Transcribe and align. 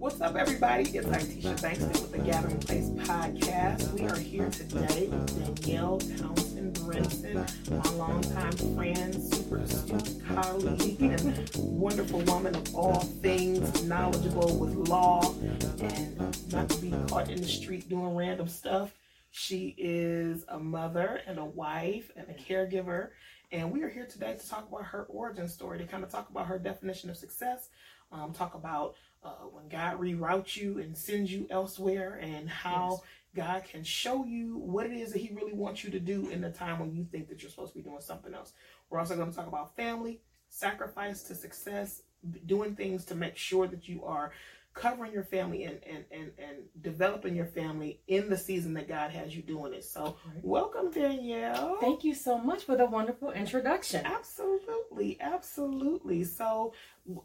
What's 0.00 0.18
up, 0.22 0.34
everybody? 0.34 0.84
It's 0.84 1.06
Itisha 1.06 1.60
Bankston 1.60 1.92
with 2.00 2.12
the 2.12 2.20
Gathering 2.20 2.58
Place 2.60 2.88
podcast. 2.88 3.92
We 3.92 4.08
are 4.08 4.16
here 4.16 4.48
today 4.48 5.08
with 5.08 5.62
Danielle 5.62 5.98
Townsend 5.98 6.74
Brinson, 6.76 7.46
my 7.70 7.90
longtime 7.98 8.74
friend, 8.74 9.14
super 9.14 9.58
astute 9.58 10.26
colleague, 10.26 11.02
and 11.02 11.50
wonderful 11.54 12.20
woman 12.20 12.54
of 12.54 12.74
all 12.74 13.00
things, 13.20 13.84
knowledgeable 13.84 14.56
with 14.56 14.74
law, 14.88 15.34
and 15.82 16.16
not 16.50 16.70
to 16.70 16.78
be 16.78 16.94
caught 17.06 17.28
in 17.28 17.38
the 17.38 17.46
street 17.46 17.86
doing 17.90 18.16
random 18.16 18.48
stuff. 18.48 18.94
She 19.32 19.74
is 19.76 20.46
a 20.48 20.58
mother 20.58 21.20
and 21.26 21.38
a 21.38 21.44
wife 21.44 22.10
and 22.16 22.26
a 22.30 22.32
caregiver. 22.32 23.10
And 23.52 23.70
we 23.70 23.82
are 23.82 23.90
here 23.90 24.06
today 24.06 24.34
to 24.34 24.48
talk 24.48 24.66
about 24.66 24.84
her 24.84 25.04
origin 25.10 25.46
story, 25.46 25.76
to 25.76 25.84
kind 25.84 26.04
of 26.04 26.10
talk 26.10 26.30
about 26.30 26.46
her 26.46 26.58
definition 26.58 27.10
of 27.10 27.18
success, 27.18 27.68
um, 28.12 28.32
talk 28.32 28.54
about 28.54 28.94
uh, 29.22 29.46
when 29.52 29.68
God 29.68 30.00
reroutes 30.00 30.56
you 30.56 30.78
and 30.78 30.96
sends 30.96 31.32
you 31.32 31.46
elsewhere 31.50 32.18
and 32.22 32.48
how 32.48 33.00
yes. 33.34 33.44
God 33.44 33.64
can 33.64 33.84
show 33.84 34.24
you 34.24 34.56
what 34.58 34.86
it 34.86 34.92
is 34.92 35.12
that 35.12 35.20
He 35.20 35.34
really 35.34 35.52
wants 35.52 35.84
you 35.84 35.90
to 35.90 36.00
do 36.00 36.28
in 36.30 36.40
the 36.40 36.50
time 36.50 36.78
when 36.78 36.94
you 36.94 37.04
think 37.04 37.28
that 37.28 37.42
you're 37.42 37.50
supposed 37.50 37.72
to 37.72 37.78
be 37.78 37.84
doing 37.84 38.00
something 38.00 38.34
else. 38.34 38.52
We're 38.88 38.98
also 38.98 39.16
going 39.16 39.30
to 39.30 39.36
talk 39.36 39.46
about 39.46 39.76
family, 39.76 40.20
sacrifice 40.48 41.22
to 41.24 41.34
success, 41.34 42.02
doing 42.46 42.74
things 42.74 43.04
to 43.06 43.14
make 43.14 43.36
sure 43.36 43.66
that 43.66 43.88
you 43.88 44.04
are 44.04 44.32
covering 44.74 45.12
your 45.12 45.24
family 45.24 45.64
and, 45.64 45.80
and, 45.84 46.04
and, 46.10 46.30
and 46.38 46.56
developing 46.80 47.34
your 47.34 47.46
family 47.46 48.00
in 48.06 48.30
the 48.30 48.36
season 48.36 48.74
that 48.74 48.88
God 48.88 49.10
has 49.10 49.34
you 49.34 49.42
doing 49.42 49.74
it. 49.74 49.84
So, 49.84 50.16
welcome, 50.42 50.90
Danielle. 50.90 51.78
Thank 51.80 52.04
you 52.04 52.14
so 52.14 52.38
much 52.38 52.64
for 52.64 52.76
the 52.76 52.86
wonderful 52.86 53.32
introduction. 53.32 54.06
Absolutely, 54.06 55.18
absolutely. 55.20 56.24
So, 56.24 56.72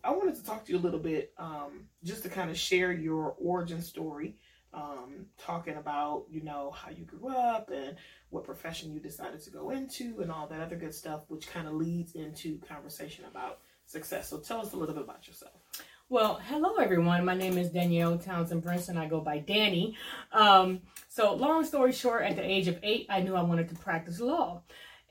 I 0.04 0.12
wanted 0.12 0.35
to 0.35 0.44
talk 0.44 0.66
to 0.66 0.71
you 0.71 0.80
a 0.80 0.81
little 0.81 0.99
bit 0.99 1.34
um, 1.38 1.85
just 2.04 2.23
to 2.23 2.30
kind 2.30 2.49
of 2.49 2.58
share 2.58 2.91
your 2.91 3.35
origin 3.40 3.82
story. 3.82 4.38
Um, 4.73 5.27
talking 5.38 5.77
about 5.77 6.26
you 6.30 6.43
know 6.43 6.71
how 6.71 6.90
you 6.91 7.05
grew 7.05 7.29
up 7.29 7.70
and 7.70 7.96
what 8.29 8.43
profession 8.43 8.91
you 8.91 8.99
decided 8.99 9.40
to 9.43 9.49
go 9.49 9.70
into 9.70 10.20
and 10.20 10.29
all 10.29 10.48
that 10.48 10.60
other 10.60 10.76
good 10.76 10.93
stuff 10.93 11.21
which 11.29 11.48
kind 11.48 11.66
of 11.66 11.76
leads 11.76 12.16
into 12.16 12.60
conversation 12.60 13.23
about 13.23 13.60
success 13.85 14.29
so 14.29 14.38
tell 14.38 14.60
us 14.60 14.73
a 14.73 14.76
little 14.76 14.93
bit 14.93 15.05
about 15.05 15.27
yourself 15.27 15.54
well, 16.07 16.39
hello 16.49 16.75
everyone. 16.75 17.25
My 17.25 17.34
name 17.34 17.57
is 17.57 17.71
Danielle 17.71 18.20
Townsend 18.20 18.63
Brinson. 18.63 18.95
I 18.95 19.07
go 19.07 19.21
by 19.21 19.39
Danny. 19.39 19.98
Um, 20.31 20.81
so, 21.09 21.34
long 21.34 21.65
story 21.65 21.93
short, 21.93 22.23
at 22.23 22.35
the 22.35 22.43
age 22.43 22.67
of 22.67 22.77
eight, 22.84 23.07
I 23.09 23.21
knew 23.21 23.34
I 23.34 23.41
wanted 23.41 23.70
to 23.70 23.75
practice 23.75 24.20
law. 24.20 24.61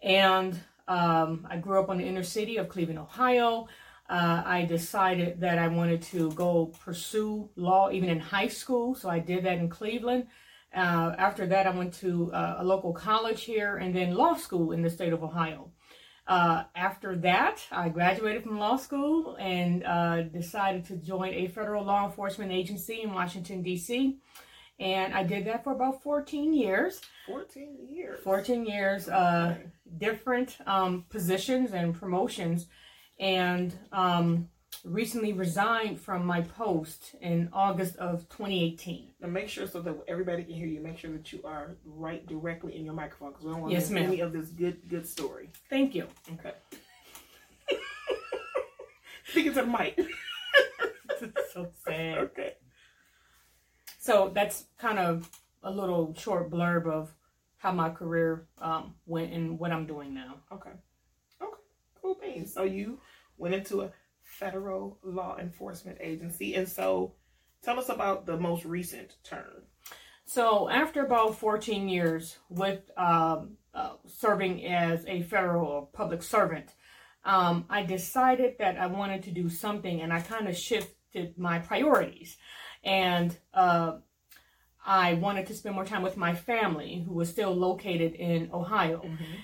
And 0.05 0.57
um, 0.87 1.49
I 1.51 1.57
grew 1.57 1.81
up 1.81 1.89
on 1.89 1.99
the 1.99 2.05
inner 2.05 2.23
city 2.23 2.59
of 2.59 2.69
Cleveland, 2.69 3.01
Ohio. 3.01 3.67
Uh, 4.09 4.43
I 4.47 4.67
decided 4.67 5.41
that 5.41 5.59
I 5.59 5.67
wanted 5.67 6.01
to 6.03 6.31
go 6.33 6.67
pursue 6.85 7.51
law 7.57 7.91
even 7.91 8.09
in 8.09 8.21
high 8.21 8.49
school. 8.49 8.95
So, 8.95 9.09
I 9.09 9.19
did 9.19 9.45
that 9.47 9.59
in 9.59 9.69
Cleveland. 9.69 10.29
Uh, 10.73 11.17
after 11.19 11.45
that, 11.47 11.67
I 11.67 11.71
went 11.71 11.93
to 11.95 12.33
uh, 12.33 12.57
a 12.59 12.65
local 12.65 12.93
college 12.93 13.43
here 13.43 13.79
and 13.79 13.93
then 13.93 14.15
law 14.15 14.35
school 14.35 14.71
in 14.71 14.83
the 14.83 14.91
state 14.91 15.13
of 15.13 15.25
Ohio. 15.25 15.73
Uh, 16.27 16.65
after 16.75 17.17
that, 17.17 17.61
I 17.71 17.91
graduated 17.91 18.45
from 18.45 18.59
law 18.59 18.77
school 18.77 19.37
and 19.39 19.85
uh, 19.85 20.23
decided 20.23 20.87
to 20.87 20.97
join 20.97 21.35
a 21.35 21.49
federal 21.49 21.85
law 21.85 22.07
enforcement 22.07 22.51
agency 22.51 23.03
in 23.03 23.13
Washington, 23.13 23.63
D.C. 23.63 24.19
And 24.81 25.15
I 25.15 25.23
did 25.23 25.47
that 25.47 25.63
for 25.65 25.73
about 25.73 26.03
14 26.03 26.55
years. 26.55 27.01
14 27.27 27.77
years. 27.91 28.21
14 28.25 28.67
years, 28.67 29.09
uh, 29.09 29.57
different 29.99 30.57
um, 30.67 31.05
positions 31.11 31.73
and 31.73 31.95
promotions. 31.95 32.67
And 33.21 33.79
um, 33.93 34.49
recently 34.85 35.33
resigned 35.33 35.99
from 35.99 36.27
my 36.27 36.43
post 36.43 37.15
in 37.21 37.49
August 37.53 37.97
of 37.97 38.29
2018. 38.29 39.13
Now 39.21 39.29
make 39.29 39.49
sure 39.49 39.67
so 39.67 39.81
that 39.81 39.97
everybody 40.07 40.45
can 40.45 40.55
hear 40.55 40.67
you. 40.67 40.81
Make 40.81 40.99
sure 40.99 41.11
that 41.13 41.33
you 41.33 41.41
are 41.45 41.77
right 41.85 42.25
directly 42.27 42.77
in 42.77 42.85
your 42.85 42.95
microphone 42.95 43.31
because 43.31 43.45
we 43.45 43.53
don't 43.53 43.63
want 43.63 43.73
yes, 43.73 43.89
to 43.89 43.95
miss 43.95 44.05
any 44.05 44.21
of 44.21 44.33
this 44.33 44.49
good 44.49 44.89
good 44.89 45.07
story. 45.07 45.51
Thank 45.71 45.95
you. 45.95 46.07
Okay. 46.35 46.53
Speaking 49.27 49.55
to 49.55 49.63
the 49.63 49.67
mic. 49.67 49.99
so 51.53 51.71
sad. 51.85 52.19
Okay. 52.19 52.55
So 53.99 54.31
that's 54.35 54.67
kind 54.79 54.99
of 54.99 55.31
a 55.63 55.71
little 55.71 56.15
short 56.19 56.51
blurb 56.51 56.87
of 56.87 57.15
how 57.57 57.73
my 57.73 57.89
career 57.89 58.47
um, 58.59 58.95
went 59.07 59.33
and 59.33 59.59
what 59.59 59.73
I'm 59.73 59.87
doing 59.87 60.13
now. 60.13 60.37
Okay. 60.53 60.73
Okay. 61.41 61.53
Cool 62.03 62.19
beans. 62.21 62.53
So 62.53 62.65
you 62.65 62.99
went 63.39 63.55
into 63.55 63.81
a 63.81 63.91
federal 64.39 64.99
law 65.03 65.37
enforcement 65.39 65.99
agency. 66.01 66.55
And 66.55 66.69
so 66.69 67.15
tell 67.63 67.79
us 67.79 67.89
about 67.89 68.27
the 68.27 68.37
most 68.37 68.65
recent 68.65 69.15
term. 69.23 69.63
So, 70.27 70.71
after 70.71 71.05
about 71.05 71.37
14 71.39 71.89
years 71.89 72.39
with 72.49 72.81
um, 72.97 73.59
uh, 73.75 73.95
serving 74.07 74.65
as 74.65 75.05
a 75.07 75.23
federal 75.23 75.91
public 75.93 76.23
servant, 76.23 76.71
um, 77.25 77.67
I 77.69 77.83
decided 77.83 78.57
that 78.59 78.79
I 78.79 78.87
wanted 78.87 79.23
to 79.25 79.31
do 79.31 79.51
something 79.51 80.01
and 80.01 80.13
I 80.13 80.21
kind 80.21 80.49
of 80.49 80.57
shifted 80.57 81.37
my 81.37 81.59
priorities. 81.59 82.39
And 82.83 83.37
uh, 83.53 83.99
I 84.85 85.15
wanted 85.15 85.47
to 85.47 85.55
spend 85.55 85.75
more 85.75 85.85
time 85.85 86.03
with 86.03 86.17
my 86.17 86.35
family, 86.35 87.05
who 87.07 87.15
was 87.15 87.29
still 87.29 87.55
located 87.55 88.15
in 88.15 88.51
Ohio. 88.53 89.03
Mm-hmm. 89.05 89.35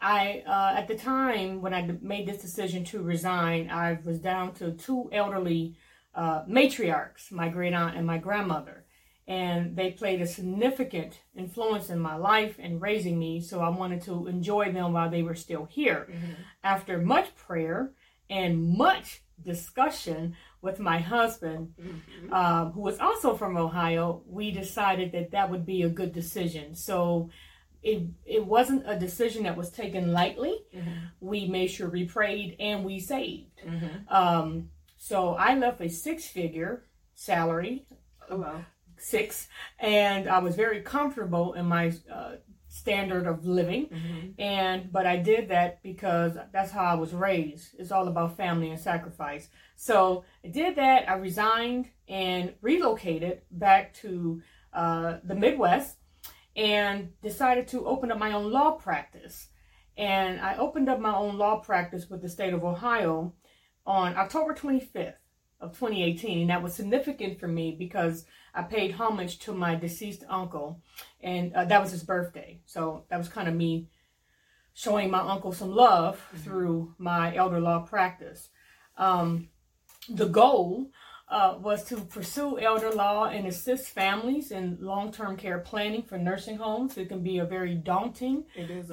I, 0.00 0.44
uh, 0.46 0.78
at 0.78 0.88
the 0.88 0.96
time 0.96 1.60
when 1.60 1.74
I 1.74 1.90
made 2.00 2.26
this 2.26 2.40
decision 2.40 2.84
to 2.86 3.02
resign, 3.02 3.70
I 3.70 3.98
was 4.04 4.20
down 4.20 4.54
to 4.54 4.72
two 4.72 5.10
elderly 5.12 5.76
uh, 6.14 6.44
matriarchs, 6.44 7.32
my 7.32 7.48
great 7.48 7.74
aunt 7.74 7.96
and 7.96 8.06
my 8.06 8.18
grandmother. 8.18 8.84
And 9.26 9.76
they 9.76 9.90
played 9.90 10.22
a 10.22 10.26
significant 10.26 11.20
influence 11.36 11.90
in 11.90 11.98
my 11.98 12.16
life 12.16 12.56
and 12.58 12.80
raising 12.80 13.18
me. 13.18 13.40
So 13.40 13.60
I 13.60 13.68
wanted 13.68 14.02
to 14.02 14.26
enjoy 14.26 14.72
them 14.72 14.92
while 14.94 15.10
they 15.10 15.22
were 15.22 15.34
still 15.34 15.66
here. 15.66 16.08
Mm-hmm. 16.10 16.32
After 16.64 16.98
much 16.98 17.34
prayer 17.36 17.92
and 18.30 18.62
much 18.78 19.22
discussion 19.44 20.34
with 20.62 20.78
my 20.78 20.98
husband, 20.98 21.74
mm-hmm. 21.80 22.32
um, 22.32 22.72
who 22.72 22.80
was 22.80 22.98
also 22.98 23.36
from 23.36 23.56
Ohio, 23.56 24.22
we 24.26 24.50
decided 24.50 25.12
that 25.12 25.32
that 25.32 25.50
would 25.50 25.66
be 25.66 25.82
a 25.82 25.88
good 25.88 26.12
decision. 26.12 26.74
So 26.74 27.30
it 27.88 28.02
it 28.26 28.44
wasn't 28.44 28.82
a 28.86 28.98
decision 28.98 29.44
that 29.44 29.56
was 29.56 29.70
taken 29.70 30.12
lightly. 30.12 30.56
Mm-hmm. 30.74 30.90
We 31.20 31.48
made 31.48 31.68
sure 31.68 31.88
we 31.88 32.04
prayed 32.04 32.56
and 32.60 32.84
we 32.84 33.00
saved. 33.00 33.62
Mm-hmm. 33.66 34.14
Um, 34.14 34.70
so 34.96 35.34
I 35.34 35.54
left 35.56 35.80
a 35.80 35.88
six 35.88 36.26
figure 36.26 36.84
salary. 37.14 37.86
Oh, 38.30 38.38
wow. 38.38 38.64
Six, 38.98 39.46
and 39.78 40.28
I 40.28 40.40
was 40.40 40.56
very 40.56 40.80
comfortable 40.82 41.54
in 41.54 41.66
my 41.66 41.92
uh, 42.12 42.32
standard 42.68 43.28
of 43.28 43.46
living, 43.46 43.86
mm-hmm. 43.86 44.40
and 44.40 44.90
but 44.92 45.06
I 45.06 45.16
did 45.16 45.50
that 45.50 45.82
because 45.84 46.36
that's 46.52 46.72
how 46.72 46.84
I 46.84 46.94
was 46.94 47.14
raised. 47.14 47.76
It's 47.78 47.92
all 47.92 48.08
about 48.08 48.36
family 48.36 48.70
and 48.70 48.80
sacrifice. 48.80 49.48
So 49.76 50.24
I 50.44 50.48
did 50.48 50.74
that. 50.76 51.08
I 51.08 51.14
resigned 51.14 51.90
and 52.08 52.54
relocated 52.60 53.42
back 53.52 53.94
to 54.02 54.42
uh, 54.72 55.18
the 55.22 55.36
Midwest 55.36 55.97
and 56.58 57.10
decided 57.22 57.68
to 57.68 57.86
open 57.86 58.10
up 58.10 58.18
my 58.18 58.32
own 58.32 58.50
law 58.50 58.72
practice. 58.72 59.46
And 59.96 60.40
I 60.40 60.56
opened 60.56 60.88
up 60.88 60.98
my 60.98 61.14
own 61.14 61.38
law 61.38 61.60
practice 61.60 62.10
with 62.10 62.20
the 62.20 62.28
state 62.28 62.52
of 62.52 62.64
Ohio 62.64 63.32
on 63.86 64.16
October 64.16 64.54
25th 64.54 65.14
of 65.60 65.70
2018. 65.70 66.40
And 66.40 66.50
that 66.50 66.62
was 66.62 66.74
significant 66.74 67.38
for 67.38 67.46
me 67.46 67.76
because 67.78 68.24
I 68.52 68.62
paid 68.62 68.92
homage 68.92 69.38
to 69.40 69.52
my 69.52 69.76
deceased 69.76 70.24
uncle, 70.28 70.82
and 71.20 71.52
uh, 71.52 71.64
that 71.66 71.80
was 71.80 71.92
his 71.92 72.02
birthday. 72.02 72.60
So 72.66 73.04
that 73.08 73.18
was 73.18 73.28
kind 73.28 73.46
of 73.46 73.54
me 73.54 73.88
showing 74.74 75.10
my 75.10 75.20
uncle 75.20 75.52
some 75.52 75.70
love 75.70 76.16
mm-hmm. 76.16 76.38
through 76.38 76.94
my 76.98 77.36
elder 77.36 77.60
law 77.60 77.80
practice. 77.80 78.48
Um, 78.96 79.48
the 80.08 80.26
goal 80.26 80.90
uh, 81.30 81.56
was 81.60 81.84
to 81.84 81.96
pursue 81.96 82.58
elder 82.58 82.90
law 82.90 83.26
and 83.26 83.46
assist 83.46 83.88
families 83.88 84.50
in 84.50 84.78
long-term 84.80 85.36
care 85.36 85.58
planning 85.58 86.02
for 86.02 86.16
nursing 86.16 86.56
homes. 86.56 86.96
It 86.96 87.08
can 87.08 87.22
be 87.22 87.38
a 87.38 87.44
very 87.44 87.74
daunting 87.74 88.44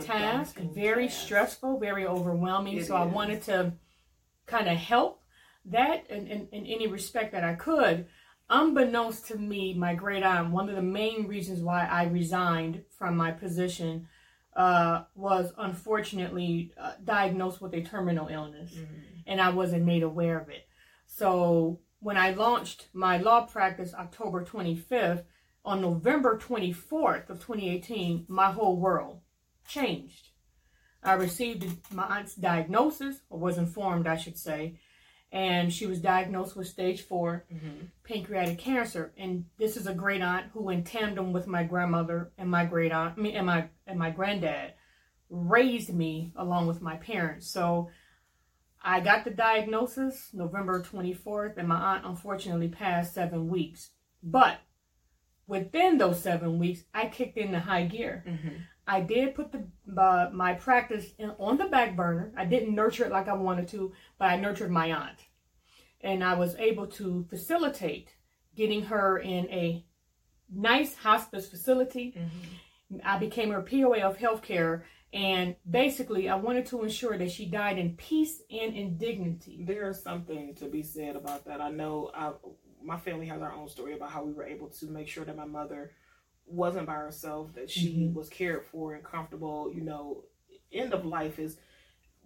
task, 0.02 0.56
daunting 0.56 0.74
very 0.74 1.08
task. 1.08 1.26
stressful, 1.26 1.80
very 1.80 2.06
overwhelming. 2.06 2.78
It 2.78 2.88
so 2.88 2.96
is. 2.96 3.02
I 3.02 3.06
wanted 3.06 3.42
to 3.44 3.74
kind 4.48 4.68
of 4.68 4.76
help 4.76 5.22
that 5.66 6.10
in, 6.10 6.28
in, 6.28 6.48
in 6.52 6.66
any 6.66 6.88
respect 6.88 7.32
that 7.32 7.44
I 7.44 7.56
could. 7.56 8.08
Unbeknownst 8.50 9.28
to 9.28 9.38
me, 9.38 9.74
my 9.74 9.96
great 9.96 10.22
aunt, 10.22 10.52
one 10.52 10.70
of 10.70 10.76
the 10.76 10.82
main 10.82 11.28
reasons 11.28 11.62
why 11.62 11.86
I 11.86 12.04
resigned 12.04 12.84
from 12.90 13.18
my 13.18 13.32
position 13.32 14.08
uh, 14.56 15.04
was 15.16 15.52
unfortunately 15.58 16.72
uh, 16.80 16.92
diagnosed 17.04 17.62
with 17.62 17.74
a 17.74 17.82
terminal 17.82 18.28
illness, 18.28 18.72
mm-hmm. 18.72 18.94
and 19.26 19.42
I 19.42 19.50
wasn't 19.50 19.86
made 19.86 20.04
aware 20.04 20.40
of 20.40 20.50
it. 20.50 20.68
So 21.08 21.80
when 22.06 22.18
I 22.18 22.30
launched 22.30 22.88
my 22.94 23.18
law 23.18 23.48
practice 23.48 23.92
October 23.96 24.46
25th, 24.46 25.24
on 25.66 25.82
November 25.82 26.38
24th 26.38 27.32
of 27.32 27.40
2018, 27.40 28.26
my 28.28 28.52
whole 28.52 28.78
world 28.78 29.22
changed. 29.68 30.30
I 31.02 31.14
received 31.14 31.92
my 31.92 32.04
aunt's 32.04 32.36
diagnosis, 32.36 33.22
or 33.32 33.40
was 33.40 33.58
informed, 33.58 34.06
I 34.06 34.18
should 34.18 34.38
say, 34.38 34.78
and 35.32 35.74
she 35.74 35.88
was 35.88 36.00
diagnosed 36.00 36.56
with 36.56 36.68
stage 36.68 37.02
4 37.02 37.48
Mhm. 37.52 37.90
pancreatic 38.04 38.60
cancer. 38.60 39.12
And 39.18 39.46
this 39.58 39.76
is 39.76 39.88
a 39.88 39.96
great 39.96 40.22
aunt 40.22 40.52
who, 40.52 40.70
in 40.70 40.84
tandem 40.84 41.34
with 41.34 41.48
my 41.48 41.64
grandmother 41.64 42.32
and 42.38 42.52
my 42.52 42.66
great 42.66 42.92
aunt, 42.92 43.18
and 43.18 43.48
my 43.48 43.70
and 43.88 43.98
my 43.98 44.12
granddad, 44.12 44.76
raised 45.32 45.92
me 45.92 46.34
along 46.36 46.68
with 46.68 46.84
my 46.84 46.98
parents. 46.98 47.48
So 47.48 47.90
I 48.88 49.00
got 49.00 49.24
the 49.26 49.32
diagnosis 49.32 50.30
November 50.32 50.82
24th, 50.82 51.58
and 51.58 51.68
my 51.68 51.76
aunt 51.96 52.06
unfortunately 52.06 52.68
passed 52.70 53.16
seven 53.16 53.48
weeks. 53.48 53.90
But 54.22 54.60
within 55.48 55.98
those 55.98 56.22
seven 56.22 56.60
weeks, 56.60 56.84
I 56.94 57.08
kicked 57.08 57.38
into 57.38 57.60
high 57.60 57.86
gear. 57.86 58.24
Mhm. 58.28 58.62
I 58.88 59.02
did 59.02 59.34
put 59.34 59.52
the 59.52 59.68
uh, 60.00 60.30
my 60.32 60.54
practice 60.54 61.08
in, 61.18 61.32
on 61.40 61.58
the 61.58 61.66
back 61.66 61.96
burner. 61.96 62.32
I 62.38 62.46
didn't 62.46 62.76
nurture 62.76 63.06
it 63.06 63.12
like 63.12 63.28
I 63.28 63.34
wanted 63.34 63.68
to, 63.70 63.92
but 64.20 64.26
I 64.30 64.36
nurtured 64.38 64.70
my 64.70 64.94
aunt, 64.94 65.20
and 66.02 66.24
I 66.24 66.36
was 66.36 66.56
able 66.58 66.86
to 66.88 67.26
facilitate 67.28 68.14
getting 68.56 68.84
her 68.84 69.18
in 69.18 69.50
a 69.50 69.84
nice 70.54 70.96
hospice 70.96 71.50
facility. 71.50 72.14
Mhm. 72.16 73.02
I 73.04 73.18
became 73.18 73.50
her 73.50 73.64
POA 73.64 74.02
of 74.04 74.20
healthcare, 74.20 74.84
and 75.14 75.56
basically, 75.70 76.28
I 76.30 76.36
wanted 76.36 76.66
to 76.68 76.84
ensure 76.84 77.18
that 77.18 77.32
she 77.32 77.46
died 77.46 77.78
in 77.78 77.96
peace 77.96 78.42
and 78.50 78.76
in 78.76 78.98
dignity. 78.98 79.64
There's 79.66 80.02
something 80.02 80.56
to 80.56 80.66
be 80.66 80.84
said 80.84 81.16
about 81.16 81.46
that. 81.46 81.62
I 81.62 81.70
know 81.72 82.12
I, 82.14 82.34
my 82.84 82.98
family 82.98 83.26
has 83.28 83.42
our 83.42 83.54
own 83.54 83.70
story 83.70 83.94
about 83.94 84.12
how 84.12 84.24
we 84.24 84.34
were 84.34 84.46
able 84.46 84.68
to 84.68 84.86
make 84.88 85.08
sure 85.08 85.24
that 85.26 85.38
my 85.38 85.46
mother 85.46 85.92
wasn't 86.46 86.86
by 86.88 86.94
herself, 86.96 87.54
that 87.56 87.70
she 87.70 87.94
Mhm. 88.10 88.14
was 88.14 88.30
cared 88.30 88.64
for 88.66 88.94
and 88.94 89.04
comfortable. 89.04 89.72
You 89.74 89.82
know, 89.82 90.26
end 90.72 90.94
of 90.94 91.06
life 91.06 91.40
is 91.40 91.58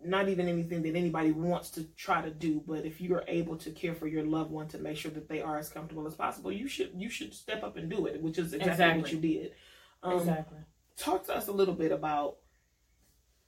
not 0.03 0.29
even 0.29 0.47
anything 0.47 0.81
that 0.81 0.95
anybody 0.95 1.31
wants 1.31 1.69
to 1.71 1.83
try 1.95 2.21
to 2.21 2.31
do, 2.31 2.61
but 2.65 2.85
if 2.85 3.01
you 3.01 3.13
are 3.15 3.23
able 3.27 3.57
to 3.57 3.71
care 3.71 3.93
for 3.93 4.07
your 4.07 4.23
loved 4.23 4.49
one 4.51 4.67
to 4.69 4.77
make 4.79 4.97
sure 4.97 5.11
that 5.11 5.27
they 5.27 5.41
are 5.41 5.57
as 5.57 5.69
comfortable 5.69 6.07
as 6.07 6.15
possible, 6.15 6.51
you 6.51 6.67
should 6.67 6.91
you 6.95 7.09
should 7.09 7.33
step 7.33 7.63
up 7.63 7.77
and 7.77 7.89
do 7.89 8.05
it, 8.07 8.21
which 8.21 8.37
is 8.37 8.53
exactly, 8.53 9.01
what 9.01 9.11
you 9.11 9.19
did. 9.19 9.53
Um, 10.01 10.17
exactly. 10.17 10.57
talk 10.95 11.25
to 11.27 11.35
us 11.35 11.47
a 11.49 11.51
little 11.51 11.73
bit 11.75 11.91
about 11.91 12.37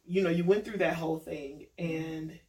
you 0.06 0.21
know 0.21 0.30
you 0.30 0.44
went 0.44 0.65
through 0.65 0.77
that 0.77 0.95
whole 0.95 1.19
thing 1.19 1.68
and 1.77 2.39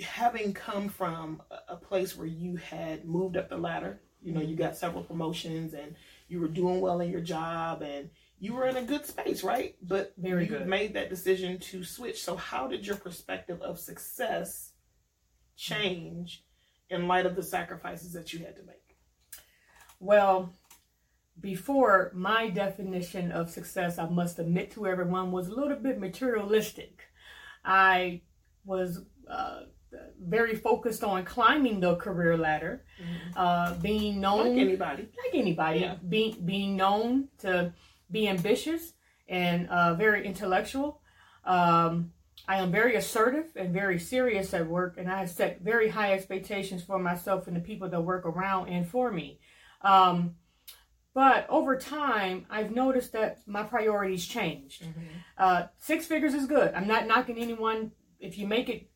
having 0.00 0.52
come 0.52 0.88
from 0.88 1.40
a- 1.68 1.76
place 1.76 2.16
where 2.16 2.26
you 2.26 2.56
had 2.56 3.04
moved 3.04 3.36
up 3.36 3.48
the 3.48 3.56
ladder 3.56 4.00
you 4.20 4.32
know 4.32 4.40
you 4.40 4.56
got 4.56 4.76
several 4.76 5.04
promotions 5.04 5.74
and 5.74 5.94
you 6.28 6.40
were 6.40 6.48
doing 6.48 6.80
well 6.80 7.00
in 7.00 7.10
your 7.10 7.20
job 7.20 7.82
and 7.82 8.10
you 8.40 8.52
were 8.52 8.66
in 8.66 8.76
a 8.76 8.82
good 8.82 9.06
space 9.06 9.42
right? 9.44 9.76
But 9.82 10.12
Very 10.18 10.44
you 10.44 10.50
good. 10.50 10.66
made 10.66 10.94
that 10.94 11.08
decision 11.08 11.58
to 11.60 11.84
switch. 11.84 12.22
So 12.22 12.36
how 12.36 12.66
did 12.66 12.86
your 12.86 12.96
perspective 12.96 13.60
of 13.62 13.78
success 13.78 14.72
change 15.56 16.44
in 16.90 17.06
light 17.08 17.26
of 17.26 17.36
the 17.36 17.42
sacrifices 17.42 18.12
that 18.12 18.32
you 18.32 18.40
had 18.40 18.56
to 18.56 18.62
make? 18.62 18.96
Well, 20.00 20.52
before 21.40 22.10
my 22.14 22.48
definition 22.50 23.32
of 23.32 23.50
success, 23.50 23.98
I 23.98 24.08
must 24.08 24.38
admit 24.38 24.70
to 24.72 24.86
everyone, 24.86 25.32
was 25.32 25.48
a 25.48 25.54
little 25.54 25.76
bit 25.76 25.98
materialistic. 25.98 27.02
I 27.64 28.22
was 28.64 29.00
uh, 29.28 29.60
very 30.20 30.54
focused 30.54 31.02
on 31.04 31.24
climbing 31.24 31.80
the 31.80 31.96
career 31.96 32.36
ladder, 32.36 32.84
uh, 33.36 33.74
being 33.74 34.20
known 34.20 34.48
like 34.50 34.58
anybody 34.58 35.02
like 35.02 35.34
anybody, 35.34 35.80
Yeah. 35.80 35.96
being 36.08 36.36
being 36.44 36.76
known 36.76 37.28
to 37.38 37.72
be 38.10 38.28
ambitious 38.28 38.92
and 39.28 39.68
uh, 39.68 39.94
very 39.94 40.26
intellectual. 40.26 41.00
Um, 41.44 42.12
I 42.46 42.56
am 42.58 42.70
very 42.70 42.96
assertive 42.96 43.46
and 43.56 43.72
very 43.72 43.98
serious 43.98 44.52
at 44.52 44.66
work, 44.66 44.98
and 44.98 45.10
I 45.10 45.20
have 45.20 45.30
set 45.30 45.62
very 45.62 45.88
high 45.88 46.12
expectations 46.12 46.82
for 46.82 46.98
myself 46.98 47.46
and 47.46 47.56
the 47.56 47.60
people 47.60 47.88
that 47.88 48.00
work 48.02 48.26
around 48.26 48.68
and 48.68 48.86
for 48.86 49.10
me. 49.10 49.40
Um, 49.82 50.36
but 51.14 51.46
over 51.48 51.76
time, 51.76 52.44
I've 52.50 52.72
noticed 52.72 53.12
that 53.12 53.38
my 53.46 53.62
priorities 53.62 54.26
changed. 54.26 54.84
Uh, 55.38 55.64
six 55.78 56.06
figures 56.06 56.34
is 56.34 56.46
good. 56.46 56.74
I'm 56.74 56.88
not 56.88 57.06
knocking 57.06 57.38
anyone. 57.38 57.92
If 58.18 58.36
you 58.36 58.48
make 58.48 58.68
it, 58.68 58.90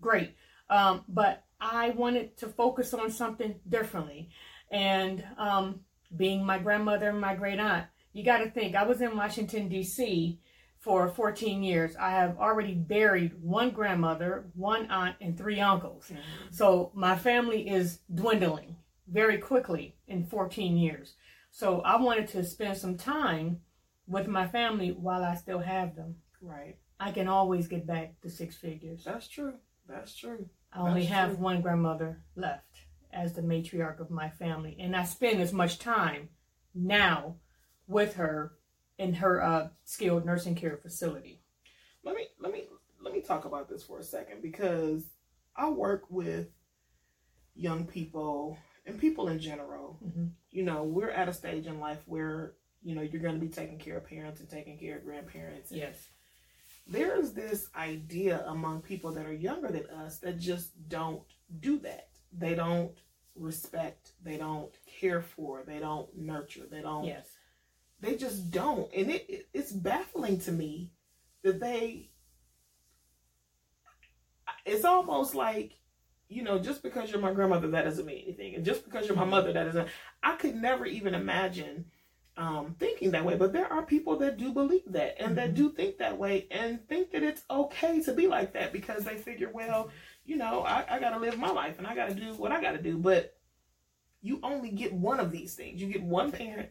great. 0.00 0.34
Um, 0.68 1.04
but 1.08 1.44
I 1.60 1.90
wanted 1.90 2.36
to 2.38 2.48
focus 2.48 2.92
on 2.92 3.10
something 3.10 3.54
differently. 3.66 4.28
And 4.70 5.24
um, 5.38 5.80
being 6.14 6.44
my 6.44 6.58
grandmother 6.58 7.08
and 7.08 7.20
my 7.20 7.34
great 7.34 7.58
aunt, 7.58 7.86
you 8.12 8.22
got 8.22 8.38
to 8.38 8.50
think, 8.50 8.76
I 8.76 8.84
was 8.84 9.00
in 9.00 9.16
Washington, 9.16 9.68
D.C. 9.68 10.38
for 10.78 11.08
14 11.08 11.62
years. 11.62 11.96
I 11.96 12.10
have 12.10 12.36
already 12.38 12.74
buried 12.74 13.32
one 13.42 13.70
grandmother, 13.70 14.44
one 14.54 14.90
aunt, 14.90 15.16
and 15.20 15.36
three 15.36 15.60
uncles. 15.60 16.12
So 16.50 16.92
my 16.94 17.16
family 17.16 17.68
is 17.68 18.00
dwindling 18.14 18.76
very 19.08 19.38
quickly 19.38 19.96
in 20.06 20.26
14 20.26 20.76
years. 20.76 21.14
So 21.56 21.82
I 21.82 22.02
wanted 22.02 22.26
to 22.30 22.42
spend 22.42 22.76
some 22.76 22.96
time 22.96 23.60
with 24.08 24.26
my 24.26 24.48
family 24.48 24.90
while 24.90 25.22
I 25.22 25.36
still 25.36 25.60
have 25.60 25.94
them. 25.94 26.16
right 26.42 26.76
I 26.98 27.12
can 27.12 27.28
always 27.28 27.68
get 27.68 27.86
back 27.86 28.20
to 28.22 28.28
six 28.28 28.56
figures. 28.56 29.04
that's 29.04 29.28
true 29.28 29.54
that's 29.86 30.16
true 30.16 30.48
I 30.72 30.80
only 30.80 31.02
That's 31.02 31.12
have 31.12 31.28
true. 31.34 31.38
one 31.44 31.62
grandmother 31.62 32.24
left 32.34 32.80
as 33.12 33.34
the 33.34 33.42
matriarch 33.42 34.00
of 34.00 34.10
my 34.10 34.28
family, 34.30 34.76
and 34.80 34.96
I 34.96 35.04
spend 35.04 35.40
as 35.40 35.52
much 35.52 35.78
time 35.78 36.30
now 36.74 37.36
with 37.86 38.16
her 38.16 38.54
in 38.98 39.14
her 39.14 39.40
uh, 39.40 39.68
skilled 39.84 40.26
nursing 40.26 40.56
care 40.56 40.76
facility. 40.76 41.40
let 42.02 42.16
me 42.16 42.26
let 42.40 42.52
me 42.52 42.64
let 43.00 43.14
me 43.14 43.20
talk 43.20 43.44
about 43.44 43.68
this 43.68 43.84
for 43.84 44.00
a 44.00 44.02
second 44.02 44.42
because 44.42 45.04
I 45.56 45.68
work 45.70 46.02
with 46.10 46.48
young 47.54 47.86
people 47.86 48.58
and 48.86 48.98
people 48.98 49.28
in 49.28 49.38
general. 49.38 49.98
Mhm. 50.04 50.32
You 50.50 50.62
know, 50.64 50.84
we're 50.84 51.10
at 51.10 51.28
a 51.28 51.32
stage 51.34 51.66
in 51.66 51.80
life 51.80 52.02
where 52.06 52.54
you 52.82 52.94
know 52.94 53.02
you're 53.02 53.22
going 53.22 53.34
to 53.34 53.40
be 53.40 53.48
taking 53.52 53.78
care 53.78 53.96
of 53.96 54.06
parents 54.06 54.40
and 54.40 54.48
taking 54.48 54.78
care 54.78 54.98
of 54.98 55.04
grandparents. 55.04 55.72
Yes. 55.72 56.08
There's 56.86 57.32
this 57.32 57.70
idea 57.74 58.44
among 58.46 58.82
people 58.82 59.12
that 59.12 59.24
are 59.24 59.32
younger 59.32 59.68
than 59.68 59.86
us 59.88 60.18
that 60.18 60.38
just 60.38 60.86
don't 60.88 61.22
do 61.60 61.78
that. 61.78 62.08
They 62.30 62.54
don't 62.54 62.94
respect. 63.34 64.12
They 64.22 64.36
don't 64.36 64.70
care 64.86 65.22
for. 65.22 65.62
They 65.64 65.78
don't 65.78 66.14
nurture. 66.16 66.66
They 66.70 66.82
don't 66.82 67.04
Yes. 67.04 67.26
they 68.00 68.16
just 68.16 68.50
don't 68.50 68.92
and 68.92 69.10
it, 69.10 69.24
it 69.30 69.48
it's 69.54 69.72
baffling 69.72 70.38
to 70.40 70.52
me 70.52 70.92
that 71.42 71.58
they 71.58 72.10
it's 74.66 74.84
almost 74.84 75.34
like 75.34 75.78
you 76.34 76.42
know 76.42 76.58
just 76.58 76.82
because 76.82 77.10
you're 77.10 77.20
my 77.20 77.32
grandmother 77.32 77.68
that 77.68 77.84
doesn't 77.84 78.06
mean 78.06 78.22
anything 78.24 78.54
and 78.54 78.64
just 78.64 78.84
because 78.84 79.06
you're 79.06 79.16
my 79.16 79.24
mother 79.24 79.52
that 79.52 79.64
doesn't 79.64 79.88
i 80.22 80.34
could 80.36 80.54
never 80.56 80.84
even 80.86 81.14
imagine 81.14 81.84
um, 82.36 82.74
thinking 82.80 83.12
that 83.12 83.24
way 83.24 83.36
but 83.36 83.52
there 83.52 83.72
are 83.72 83.82
people 83.86 84.16
that 84.18 84.36
do 84.36 84.52
believe 84.52 84.82
that 84.88 85.22
and 85.22 85.36
that 85.38 85.52
Mhm. 85.52 85.54
do 85.56 85.70
think 85.70 85.98
that 85.98 86.18
way 86.18 86.48
and 86.50 86.84
think 86.88 87.12
that 87.12 87.22
it's 87.22 87.44
okay 87.48 88.02
to 88.02 88.12
be 88.12 88.26
like 88.26 88.54
that 88.54 88.72
because 88.72 89.04
they 89.04 89.16
figure 89.16 89.50
well 89.52 89.90
you 90.24 90.36
know 90.36 90.62
i, 90.62 90.84
I 90.88 90.98
gotta 90.98 91.18
live 91.20 91.38
my 91.38 91.50
life 91.50 91.78
and 91.78 91.86
i 91.86 91.94
gotta 91.94 92.14
do 92.14 92.32
what 92.34 92.50
i 92.50 92.60
gotta 92.60 92.82
do 92.82 92.98
but 92.98 93.36
you 94.20 94.40
only 94.42 94.70
get 94.70 94.92
one 94.92 95.20
of 95.20 95.30
these 95.30 95.54
things 95.54 95.80
you 95.80 95.86
get 95.92 96.02
one 96.02 96.32
parent 96.32 96.70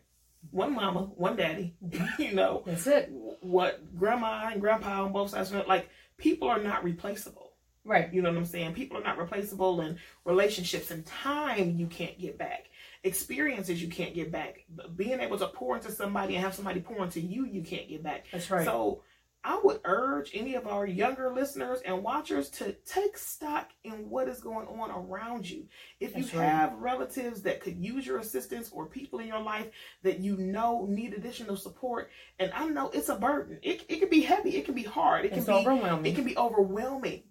one 0.52 0.76
mama, 0.76 1.04
one 1.16 1.38
daddy. 1.38 1.74
you 2.20 2.34
know 2.34 2.64
That's 2.66 2.86
it. 2.86 3.10
what 3.40 3.98
grandma 3.98 4.50
and 4.52 4.60
grandpa 4.60 5.06
on 5.06 5.14
both 5.14 5.30
sides. 5.30 5.54
Like 5.54 5.90
people 6.18 6.50
are 6.50 6.62
not 6.62 6.84
replaceable. 6.84 7.53
Right. 7.86 8.14
You 8.14 8.22
know 8.22 8.30
what 8.30 8.38
I'm 8.38 8.46
saying? 8.46 8.74
People 8.74 8.98
are 8.98 9.04
not 9.04 9.18
replaceable, 9.18 9.82
and 9.82 9.98
relationships 10.26 10.92
and 10.92 11.06
time 11.06 11.78
you 11.78 11.88
can't 11.88 12.18
get 12.18 12.38
back. 12.38 12.70
Experiences 13.04 13.82
you 13.82 13.90
can't 13.90 14.16
get 14.16 14.32
back. 14.32 14.66
Being 14.96 15.20
able 15.20 15.38
to 15.40 15.48
pour 15.48 15.76
into 15.76 15.92
somebody 15.92 16.36
and 16.36 16.44
have 16.44 16.56
somebody 16.56 16.80
pour 16.80 17.04
into 17.04 17.20
you, 17.20 17.46
you 17.46 17.62
can't 17.62 17.90
get 17.90 18.02
back. 18.02 18.26
That's 18.32 18.50
right. 18.50 18.66
So 18.66 19.02
I 19.46 19.60
would 19.62 19.82
urge 19.84 20.32
any 20.34 20.56
of 20.56 20.68
our 20.68 20.86
younger 20.86 21.30
listeners 21.34 21.82
and 21.82 22.02
watchers 22.02 22.50
to 22.52 22.72
take 22.86 23.18
stock 23.18 23.72
in 23.84 24.10
what 24.10 24.30
is 24.30 24.40
going 24.40 24.68
on 24.68 24.90
around 24.90 25.50
you. 25.50 25.68
If 26.00 26.16
you 26.16 26.24
right. 26.40 26.48
have 26.48 26.74
relatives 26.76 27.42
that 27.42 27.60
could 27.60 27.78
use 27.78 28.08
your 28.08 28.20
assistance 28.20 28.70
or 28.72 28.86
people 28.86 29.20
in 29.20 29.28
your 29.28 29.42
life 29.42 29.68
that 30.04 30.20
you 30.20 30.38
know 30.38 30.86
need 30.90 31.14
additional 31.14 31.58
support, 31.58 32.10
and 32.40 32.54
I 32.54 32.70
know 32.70 32.90
it's 32.92 33.10
a 33.10 33.16
burden. 33.16 33.60
It, 33.62 33.84
it 33.90 34.00
can 34.00 34.10
be 34.10 34.22
heavy, 34.22 34.56
it 34.56 34.64
can 34.64 34.76
be 34.76 34.84
hard, 34.84 35.26
it 35.26 35.30
can 35.30 35.40
it's 35.40 35.48
be 35.48 35.54
overwhelming. 35.54 36.10
it 36.10 36.16
can 36.16 36.24
be 36.24 36.38
overwhelming. 36.38 37.24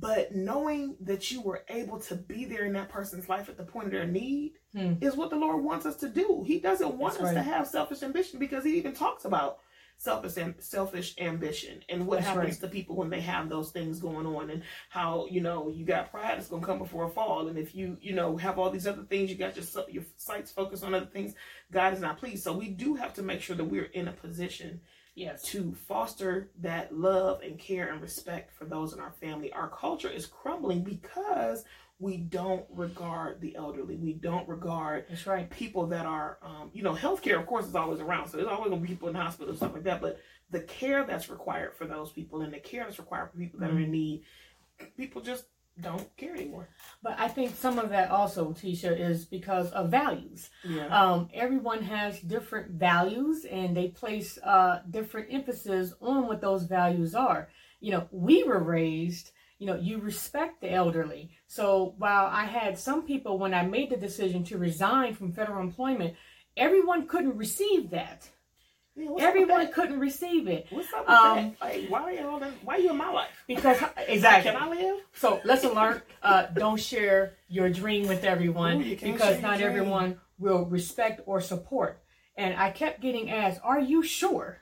But 0.00 0.34
knowing 0.34 0.96
that 1.00 1.30
you 1.30 1.40
were 1.42 1.62
able 1.68 1.98
to 2.00 2.14
be 2.16 2.44
there 2.46 2.64
in 2.64 2.72
that 2.72 2.88
person's 2.88 3.28
life 3.28 3.48
at 3.48 3.56
the 3.58 3.64
point 3.64 3.86
of 3.86 3.92
their 3.92 4.06
need 4.06 4.54
Hmm. 4.72 4.94
is 5.00 5.16
what 5.16 5.30
the 5.30 5.36
Lord 5.36 5.64
wants 5.64 5.84
us 5.84 5.96
to 5.96 6.08
do. 6.08 6.44
He 6.46 6.60
doesn't 6.60 6.94
want 6.94 7.14
That's 7.18 7.24
us 7.30 7.34
to 7.34 7.42
have 7.42 7.66
selfish 7.66 8.02
ambition 8.04 8.38
because 8.38 8.64
He 8.64 8.76
even 8.78 8.94
talks 8.94 9.24
about 9.24 9.58
selfish 9.98 10.34
selfish 10.60 11.14
ambition 11.18 11.82
and 11.90 12.06
what 12.06 12.20
That's 12.20 12.28
happens 12.28 12.54
right. 12.54 12.60
to 12.62 12.68
people 12.68 12.96
when 12.96 13.10
they 13.10 13.20
have 13.20 13.50
those 13.50 13.70
things 13.70 13.98
going 13.98 14.24
on 14.24 14.48
and 14.48 14.62
how 14.88 15.26
you 15.30 15.42
know 15.42 15.68
you 15.68 15.84
got 15.84 16.10
pride 16.10 16.38
that's 16.38 16.48
gonna 16.48 16.64
come 16.64 16.78
before 16.78 17.04
a 17.04 17.10
fall 17.10 17.48
and 17.48 17.58
if 17.58 17.74
you 17.74 17.98
you 18.00 18.14
know 18.14 18.36
have 18.38 18.58
all 18.58 18.70
these 18.70 18.86
other 18.86 19.02
things 19.02 19.28
you 19.28 19.36
got 19.36 19.54
your 19.56 19.66
your 19.90 20.04
sights 20.16 20.50
focused 20.50 20.84
on 20.84 20.94
other 20.94 21.04
things 21.04 21.34
God 21.70 21.92
is 21.92 22.00
not 22.00 22.16
pleased 22.16 22.42
so 22.44 22.52
we 22.56 22.68
do 22.68 22.94
have 22.94 23.12
to 23.14 23.22
make 23.22 23.42
sure 23.42 23.56
that 23.56 23.64
we're 23.64 23.84
in 23.92 24.08
a 24.08 24.12
position 24.12 24.80
Yes. 25.14 25.42
to 25.44 25.74
foster 25.74 26.50
that 26.60 26.96
love 26.96 27.40
and 27.42 27.58
care 27.58 27.88
and 27.90 28.00
respect 28.00 28.52
for 28.52 28.64
those 28.64 28.92
in 28.92 29.00
our 29.00 29.12
family. 29.12 29.52
Our 29.52 29.68
culture 29.68 30.08
is 30.08 30.26
crumbling 30.26 30.82
because 30.82 31.64
we 31.98 32.16
don't 32.16 32.64
regard 32.70 33.40
the 33.42 33.54
elderly. 33.56 33.96
We 33.96 34.14
don't 34.14 34.48
regard 34.48 35.04
That's 35.08 35.26
right. 35.26 35.50
people 35.50 35.86
that 35.88 36.06
are, 36.06 36.38
um, 36.42 36.70
you 36.72 36.82
know, 36.82 36.94
healthcare, 36.94 37.38
of 37.38 37.46
course, 37.46 37.66
is 37.66 37.74
always 37.74 38.00
around. 38.00 38.28
So 38.28 38.38
there's 38.38 38.48
always 38.48 38.70
going 38.70 38.80
to 38.80 38.88
be 38.88 38.94
people 38.94 39.08
in 39.08 39.14
the 39.14 39.20
hospital 39.20 39.50
and 39.50 39.56
stuff 39.58 39.74
like 39.74 39.84
that. 39.84 40.00
But 40.00 40.18
the 40.50 40.60
care 40.60 41.04
that's 41.04 41.28
required 41.28 41.76
for 41.76 41.86
those 41.86 42.10
people 42.10 42.40
and 42.40 42.52
the 42.52 42.58
care 42.58 42.84
that's 42.84 42.98
required 42.98 43.30
for 43.30 43.36
people 43.38 43.60
that 43.60 43.70
are 43.70 43.78
in 43.78 43.90
need, 43.90 44.22
people 44.96 45.20
just 45.20 45.44
don't 45.80 46.14
care 46.16 46.34
anymore. 46.34 46.68
But 47.02 47.18
I 47.18 47.28
think 47.28 47.54
some 47.54 47.78
of 47.78 47.90
that 47.90 48.10
also, 48.10 48.52
Tisha, 48.52 48.98
is 48.98 49.24
because 49.24 49.70
of 49.72 49.90
values. 49.90 50.50
Yeah. 50.64 50.86
Um, 50.86 51.28
everyone 51.32 51.82
has 51.82 52.20
different 52.20 52.72
values 52.72 53.44
and 53.44 53.76
they 53.76 53.88
place 53.88 54.38
uh, 54.38 54.80
different 54.90 55.28
emphasis 55.30 55.94
on 56.00 56.26
what 56.26 56.40
those 56.40 56.64
values 56.64 57.14
are. 57.14 57.48
You 57.80 57.92
know, 57.92 58.08
we 58.10 58.42
were 58.44 58.62
raised, 58.62 59.30
you 59.58 59.66
know, 59.66 59.76
you 59.76 59.98
respect 59.98 60.60
the 60.60 60.70
elderly. 60.70 61.30
So 61.46 61.94
while 61.98 62.26
I 62.26 62.44
had 62.44 62.78
some 62.78 63.06
people, 63.06 63.38
when 63.38 63.54
I 63.54 63.64
made 63.64 63.90
the 63.90 63.96
decision 63.96 64.44
to 64.44 64.58
resign 64.58 65.14
from 65.14 65.32
federal 65.32 65.62
employment, 65.62 66.14
everyone 66.56 67.06
couldn't 67.06 67.36
receive 67.36 67.90
that. 67.90 68.28
Yeah, 68.96 69.08
what's 69.10 69.24
up 69.24 69.34
with 69.34 69.42
Everyone 69.50 69.72
couldn't 69.72 69.98
receive 70.00 70.48
it. 70.48 70.66
What's 70.70 70.92
up 70.92 71.00
with 71.06 71.10
Um, 71.16 71.36
that? 71.36 71.60
Like, 71.60 71.88
why 71.88 72.02
are 72.02 72.12
you 72.12 72.28
all 72.28 72.42
in, 72.42 72.52
why 72.64 72.74
are 72.76 72.80
you 72.80 72.90
in 72.90 72.96
my 72.96 73.10
life? 73.10 73.30
Because, 73.46 73.78
exactly. 74.08 74.50
Can 74.52 74.60
I 74.62 74.68
live? 74.68 74.96
So 75.14 75.40
lesson 75.44 75.72
learned: 75.74 76.02
uh, 76.22 76.46
don't 76.54 76.80
share 76.80 77.34
your 77.48 77.70
dream 77.70 78.08
with 78.08 78.24
everyone 78.24 78.82
Ooh, 78.82 78.96
because 78.96 79.40
not 79.40 79.60
everyone 79.60 80.20
will 80.38 80.64
respect 80.66 81.20
or 81.26 81.40
support. 81.40 82.02
And 82.36 82.54
I 82.58 82.70
kept 82.70 83.00
getting 83.00 83.30
asked, 83.30 83.60
"Are 83.62 83.80
you 83.80 84.02
sure? 84.02 84.58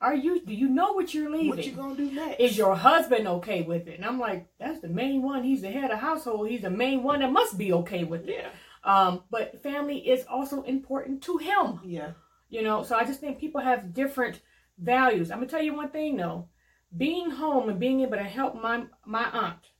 Are 0.00 0.14
you? 0.14 0.44
Do 0.44 0.54
you 0.54 0.68
know 0.68 0.92
what 0.92 1.12
you're 1.14 1.30
leaving? 1.30 1.48
What 1.50 1.66
you 1.66 1.72
gonna 1.72 1.96
do 1.96 2.10
next? 2.10 2.40
Is 2.40 2.56
your 2.58 2.74
husband 2.76 3.26
okay 3.28 3.62
with 3.62 3.86
it?" 3.88 3.96
And 3.96 4.04
I'm 4.04 4.18
like, 4.18 4.48
"That's 4.58 4.80
the 4.80 4.88
main 4.88 5.22
one. 5.22 5.42
He's 5.44 5.62
the 5.62 5.70
head 5.70 5.90
of 5.90 5.98
household. 5.98 6.48
He's 6.48 6.62
the 6.62 6.70
main 6.70 7.02
one 7.02 7.20
that 7.20 7.30
must 7.32 7.56
be 7.58 7.72
okay 7.72 8.04
with 8.04 8.28
it." 8.28 8.36
yeah, 8.36 8.48
Um, 8.84 9.22
but 9.30 9.62
family 9.62 9.98
is 10.08 10.24
also 10.26 10.62
important 10.62 11.22
to 11.24 11.38
him. 11.38 11.80
yeah, 11.84 12.12
You 12.56 12.62
know, 12.62 12.84
so 12.84 12.96
I 12.96 13.04
just 13.04 13.20
think 13.20 13.38
people 13.38 13.60
have 13.60 13.92
different 13.92 14.40
values. 14.78 15.30
I'm 15.30 15.40
gonna 15.40 15.50
tell 15.50 15.62
you 15.62 15.74
one 15.74 15.90
thing 15.90 16.16
though. 16.16 16.48
Being 16.96 17.30
home 17.32 17.68
and 17.68 17.78
being 17.78 18.00
able 18.00 18.16
to 18.16 18.22
help 18.22 18.54
my 18.54 18.86
my 19.04 19.24
aunt 19.24 19.72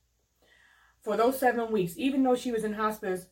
for 1.01 1.17
those 1.17 1.39
seven 1.39 1.71
weeks, 1.71 1.97
even 1.97 2.21
though 2.21 2.35
she 2.35 2.51
was 2.51 2.63
in 2.63 2.73
hospice, 2.73 3.25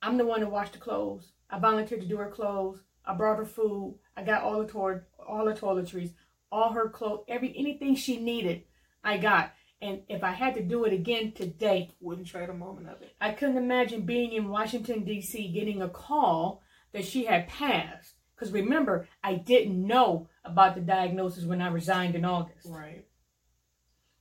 I'm 0.00 0.16
the 0.16 0.24
one 0.24 0.42
who 0.42 0.48
washed 0.48 0.74
the 0.74 0.78
clothes. 0.78 1.32
I 1.50 1.58
volunteered 1.58 2.02
to 2.02 2.06
do 2.06 2.18
her 2.18 2.30
clothes. 2.30 2.84
I 3.04 3.14
brought 3.14 3.38
her 3.38 3.44
food. 3.44 3.98
I 4.16 4.22
got 4.22 4.44
all 4.44 4.60
the 4.60 4.68
toilet 4.68 5.02
all 5.26 5.44
the 5.44 5.54
toiletries, 5.54 6.12
all 6.52 6.70
her 6.70 6.88
clothes, 6.88 7.24
every 7.26 7.52
anything 7.58 7.96
she 7.96 8.20
needed, 8.20 8.62
I 9.02 9.18
got. 9.18 9.54
And 9.82 10.02
if 10.08 10.22
I 10.22 10.30
had 10.30 10.54
to 10.54 10.62
do 10.62 10.84
it 10.84 10.92
again 10.92 11.32
today, 11.32 11.90
wouldn't 11.98 12.28
trade 12.28 12.48
a 12.48 12.54
moment 12.54 12.90
of 12.90 13.02
it. 13.02 13.16
I 13.20 13.32
couldn't 13.32 13.56
imagine 13.56 14.02
being 14.02 14.34
in 14.34 14.48
Washington, 14.48 15.02
D.C., 15.02 15.50
getting 15.50 15.82
a 15.82 15.88
call 15.88 16.62
that 16.92 17.04
she 17.04 17.24
had 17.24 17.48
passed. 17.48 18.14
Because 18.38 18.52
remember, 18.52 19.08
I 19.22 19.34
didn't 19.34 19.84
know 19.84 20.28
about 20.44 20.74
the 20.74 20.80
diagnosis 20.80 21.44
when 21.44 21.60
I 21.60 21.68
resigned 21.68 22.14
in 22.14 22.24
August. 22.24 22.68
Right. 22.68 23.04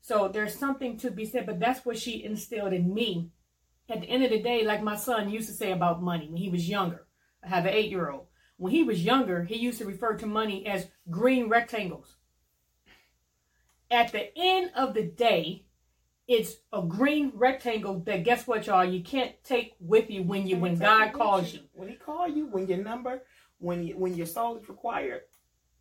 So 0.02 0.28
there's 0.28 0.58
something 0.58 0.98
to 1.00 1.12
be 1.12 1.26
said, 1.26 1.46
but 1.46 1.60
that's 1.60 1.86
what 1.86 1.98
she 1.98 2.24
instilled 2.24 2.74
in 2.74 2.94
me. 2.94 3.30
At 3.90 4.02
the 4.02 4.08
end 4.08 4.24
of 4.24 4.32
the 4.32 4.42
day, 4.42 4.64
like 4.64 4.82
my 4.82 4.96
son 4.96 5.30
used 5.30 5.50
to 5.50 5.54
say 5.54 5.72
about 5.72 6.02
money 6.02 6.28
when 6.28 6.38
he 6.38 6.50
was 6.50 6.68
younger, 6.68 7.06
I 7.44 7.50
have 7.50 7.66
an 7.66 7.74
eight 7.74 7.90
year 7.90 8.10
old. 8.10 8.28
When 8.58 8.74
he 8.74 8.84
was 8.84 9.04
younger, 9.04 9.44
he 9.44 9.56
used 9.56 9.78
to 9.80 9.86
refer 9.86 10.16
to 10.16 10.26
money 10.26 10.66
as 10.66 10.88
green 11.10 11.48
rectangles. 11.48 12.16
At 13.92 14.12
the 14.12 14.36
end 14.36 14.72
of 14.76 14.94
the 14.94 15.04
day, 15.04 15.66
it's 16.28 16.58
a 16.74 16.82
green 16.82 17.32
rectangle 17.36 18.00
that 18.02 18.24
guess 18.24 18.46
what, 18.48 18.68
y'all, 18.68 18.84
you 18.84 19.02
can't 19.02 19.42
take 19.44 19.76
with 19.80 20.10
you 20.10 20.24
when 20.24 20.48
you 20.48 20.58
when 20.58 20.76
God 20.76 21.14
calls 21.14 21.54
you. 21.54 21.62
When 21.74 21.88
He 21.88 21.96
call 21.96 22.28
you, 22.28 22.48
when 22.48 22.68
your 22.68 22.84
number, 22.84 23.24
when 23.60 23.84
you, 23.84 23.98
when 23.98 24.16
your 24.16 24.28
soul 24.28 24.58
is 24.58 24.70
required. 24.70 25.22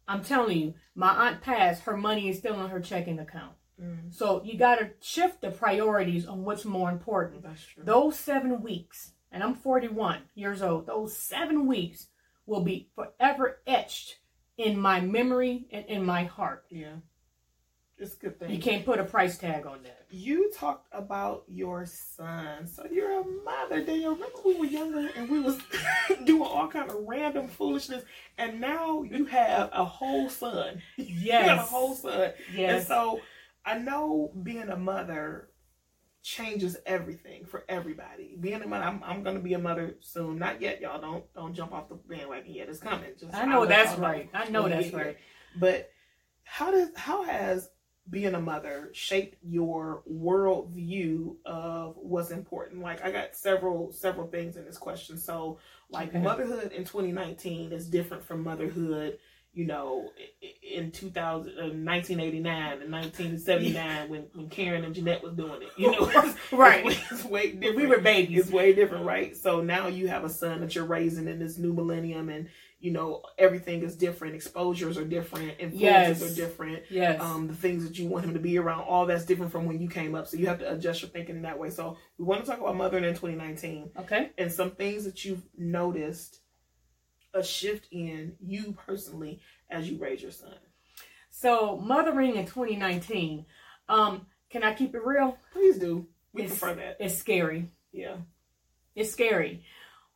I'm 0.09 0.23
telling 0.23 0.59
you, 0.59 0.75
my 0.95 1.09
aunt 1.29 1.41
passed, 1.43 1.83
her 1.83 1.97
money 1.97 2.29
is 2.29 2.39
still 2.39 2.63
in 2.63 2.71
her 2.71 2.81
checking 2.81 3.19
account. 3.19 3.53
Mm, 3.83 4.13
So 4.15 4.43
you 4.45 4.57
gotta 4.57 4.91
shift 5.01 5.41
the 5.41 5.51
priorities 5.51 6.27
on 6.27 6.45
what's 6.45 6.65
more 6.65 6.91
important. 6.91 7.43
that's 7.43 7.65
true. 7.65 7.83
Those 7.85 8.19
seven 8.19 8.63
weeks, 8.63 9.13
and 9.33 9.43
I'm 9.43 9.55
41 9.55 10.21
years 10.35 10.63
old, 10.63 10.87
those 10.87 11.17
seven 11.17 11.67
weeks 11.67 12.07
will 12.47 12.63
be 12.63 12.89
forever 12.95 13.59
etched 13.67 14.19
in 14.57 14.79
my 14.79 15.01
memory 15.01 15.67
and 15.73 15.85
in 15.87 16.05
my 16.05 16.25
heart. 16.25 16.65
yeah, 16.71 16.95
it's 17.99 18.15
a 18.15 18.19
good 18.19 18.39
thing. 18.39 18.51
You 18.51 18.59
can't 18.59 18.85
put 18.85 18.99
a 18.99 19.05
price 19.05 19.39
tag 19.39 19.67
on 19.67 19.83
that. 19.85 20.07
You 20.11 20.51
talked 20.55 20.89
about 20.93 21.45
your 21.49 21.87
son. 21.87 22.67
So 22.67 22.87
you're 22.91 23.21
a 23.21 23.25
mother, 23.45 23.83
Danielle. 23.83 24.13
Remember 24.13 24.37
we 24.45 24.55
were 24.55 24.67
younger 24.67 25.11
and 25.17 25.31
we 25.31 25.41
was 25.41 25.59
doing 26.25 26.43
all 26.43 26.69
kind 26.69 26.91
of 26.91 26.97
random 27.07 27.49
foolishness, 27.49 28.05
and 28.37 28.61
now 28.61 29.03
you 29.03 29.25
have 29.27 29.71
a 29.73 29.85
whole 29.85 30.29
son. 30.29 30.83
You 30.97 31.33
have 31.33 31.59
a 31.59 31.63
whole 31.63 31.95
son. 31.95 32.33
Yes. 32.55 32.79
And 32.79 32.87
so 32.87 33.21
I 33.65 33.79
know 33.79 34.33
being 34.43 34.69
a 34.69 34.77
mother 34.77 35.49
changes 36.23 36.77
everything 36.87 37.45
for 37.47 37.65
everybody. 37.69 38.37
Being 38.39 38.63
a 38.63 38.67
mother, 38.67 38.85
I'm, 38.85 39.03
I'm 39.05 39.23
going 39.23 39.37
to 39.37 39.43
be 39.43 39.55
a 39.55 39.59
mother 39.59 39.97
soon. 40.01 40.39
Not 40.39 40.61
yet, 40.61 40.81
y'all. 40.81 41.01
Don't 41.01 41.25
don't 41.35 41.55
jump 41.55 41.73
off 41.73 41.89
the 41.89 41.95
bandwagon 41.95 42.53
yet. 42.53 42.69
It's 42.69 42.79
coming. 42.79 43.11
Just 43.19 43.35
I 43.35 43.47
know 43.47 43.63
I'll 43.63 43.69
that's 43.69 43.99
right. 43.99 44.29
I 44.35 44.49
know 44.49 44.69
that's 44.69 44.93
right. 44.93 45.17
But 45.59 45.91
how 46.45 46.71
does 46.71 46.91
how 46.97 47.25
has 47.25 47.69
being 48.11 48.35
a 48.35 48.41
mother 48.41 48.91
shaped 48.93 49.37
your 49.43 50.03
world 50.07 50.71
view 50.71 51.39
of 51.45 51.97
what's 51.97 52.31
important? 52.31 52.83
Like 52.83 53.05
I 53.05 53.11
got 53.11 53.35
several 53.37 53.93
several 53.93 54.29
things 54.29 54.57
in 54.57 54.65
this 54.65 54.79
question. 54.79 55.19
So 55.19 55.59
like 55.91 56.09
Okay. 56.11 56.21
motherhood 56.21 56.73
in 56.73 56.85
2019 56.85 57.73
is 57.73 57.89
different 57.89 58.25
from 58.25 58.43
motherhood, 58.45 59.19
you 59.55 59.67
know, 59.67 60.13
in 60.63 60.91
2000 60.93 61.53
uh, 61.59 61.63
1989 61.71 62.83
and 62.83 62.93
1979 62.93 64.09
when 64.09 64.23
when 64.35 64.49
Karen 64.49 64.85
and 64.85 64.95
Jeanette 64.95 65.23
was 65.23 65.35
doing 65.35 65.63
it. 65.63 65.73
You 65.77 65.91
know, 65.91 66.09
it's, 66.15 66.37
Right. 66.53 66.85
It's, 66.87 67.11
it's 67.11 67.25
way 67.25 67.53
different. 67.53 67.77
We 67.77 67.87
were 67.87 68.01
babies. 68.01 68.41
It's 68.41 68.51
way 68.51 68.73
different, 68.75 69.05
right? 69.05 69.37
So 69.37 69.63
now 69.63 69.89
you 69.89 70.09
have 70.09 70.25
a 70.25 70.29
son 70.31 70.61
that 70.61 70.75
you're 70.75 70.85
raising 70.85 71.29
in 71.29 71.39
this 71.39 71.59
new 71.59 71.73
millennium, 71.73 72.29
and 72.29 72.49
you 72.79 72.91
know 72.91 73.23
everything 73.39 73.83
is 73.83 73.97
different. 73.97 74.35
Exposures 74.35 74.99
are 74.99 75.05
different. 75.05 75.55
Influences 75.59 75.81
Yes. 75.81 76.23
are 76.23 76.35
different. 76.35 76.83
Yes. 76.91 77.21
Um, 77.21 77.49
the 77.49 77.55
things 77.55 77.85
that 77.85 77.99
you 77.99 78.07
want 78.07 78.25
him 78.27 78.35
to 78.35 78.39
be 78.41 78.59
around, 78.59 78.83
all 78.83 79.07
that's 79.07 79.25
different 79.25 79.51
from 79.53 79.65
when 79.67 79.81
you 79.81 79.89
came 79.89 80.15
up. 80.15 80.27
So 80.27 80.37
you 80.37 80.47
have 80.47 80.59
to 80.59 80.73
adjust 80.73 81.03
your 81.03 81.11
thinking 81.11 81.37
in 81.37 81.43
that 81.43 81.59
way. 81.59 81.71
So 81.71 81.97
we 82.19 82.25
want 82.25 82.45
to 82.45 82.51
talk 82.51 82.61
about 82.61 82.77
mothering 82.77 83.05
in 83.05 83.15
2019 83.15 83.91
okay. 84.01 84.31
and 84.39 84.53
some 84.53 84.73
things 84.73 85.05
that 85.05 85.25
you've 85.25 85.43
noticed 85.57 86.41
a 87.35 87.43
shift 87.43 87.89
in 87.91 88.35
you 88.41 88.77
personally 88.87 89.41
as 89.71 89.91
you 89.91 89.99
raise 89.99 90.23
your 90.23 90.31
son. 90.31 90.55
So 91.31 91.77
mothering 91.79 92.37
in 92.37 92.47
2019. 92.47 93.47
Um, 93.89 94.27
can 94.51 94.63
I 94.63 94.75
keep 94.75 94.95
it 94.95 95.05
real? 95.05 95.39
Please 95.53 95.79
do. 95.79 96.07
We 96.33 96.43
It's- 96.43 96.59
prefer 96.59 96.75
that. 96.77 96.97
It's 97.01 97.17
scary. 97.17 97.71
Yeah. 97.93 98.17
It's 98.95 99.13
scary. 99.13 99.65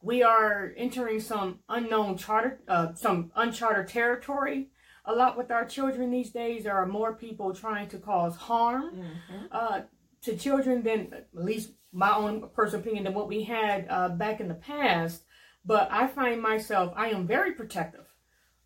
We 0.02 0.22
are 0.22 0.72
entering 0.76 1.20
some 1.20 1.60
unknown 1.68 2.16
charter, 2.16 2.60
uh, 2.68 2.94
some 2.94 3.30
uncharted 3.36 3.88
territory. 3.88 4.70
A 5.04 5.14
lot 5.14 5.36
with 5.36 5.50
our 5.50 5.64
children 5.64 6.10
these 6.10 6.30
days. 6.30 6.64
There 6.64 6.74
are 6.76 6.86
more 6.86 7.14
people 7.14 7.54
trying 7.54 7.88
to 7.88 7.98
cause 7.98 8.36
harm 8.36 8.94
Mhm. 8.96 9.48
uh, 9.50 9.80
to 10.22 10.36
children 10.36 10.82
than, 10.82 11.12
at 11.12 11.28
least 11.32 11.72
my 11.92 12.14
own 12.14 12.48
personal 12.50 12.80
opinion, 12.82 13.04
than 13.04 13.14
what 13.14 13.28
we 13.28 13.44
had 13.44 13.86
uh, 13.88 14.08
back 14.10 14.40
in 14.40 14.48
the 14.48 14.54
past. 14.54 15.24
But 15.64 15.88
I 15.90 16.06
find 16.06 16.40
myself, 16.40 16.92
I 16.96 17.08
am 17.08 17.26
very 17.26 17.52
protective 17.52 18.06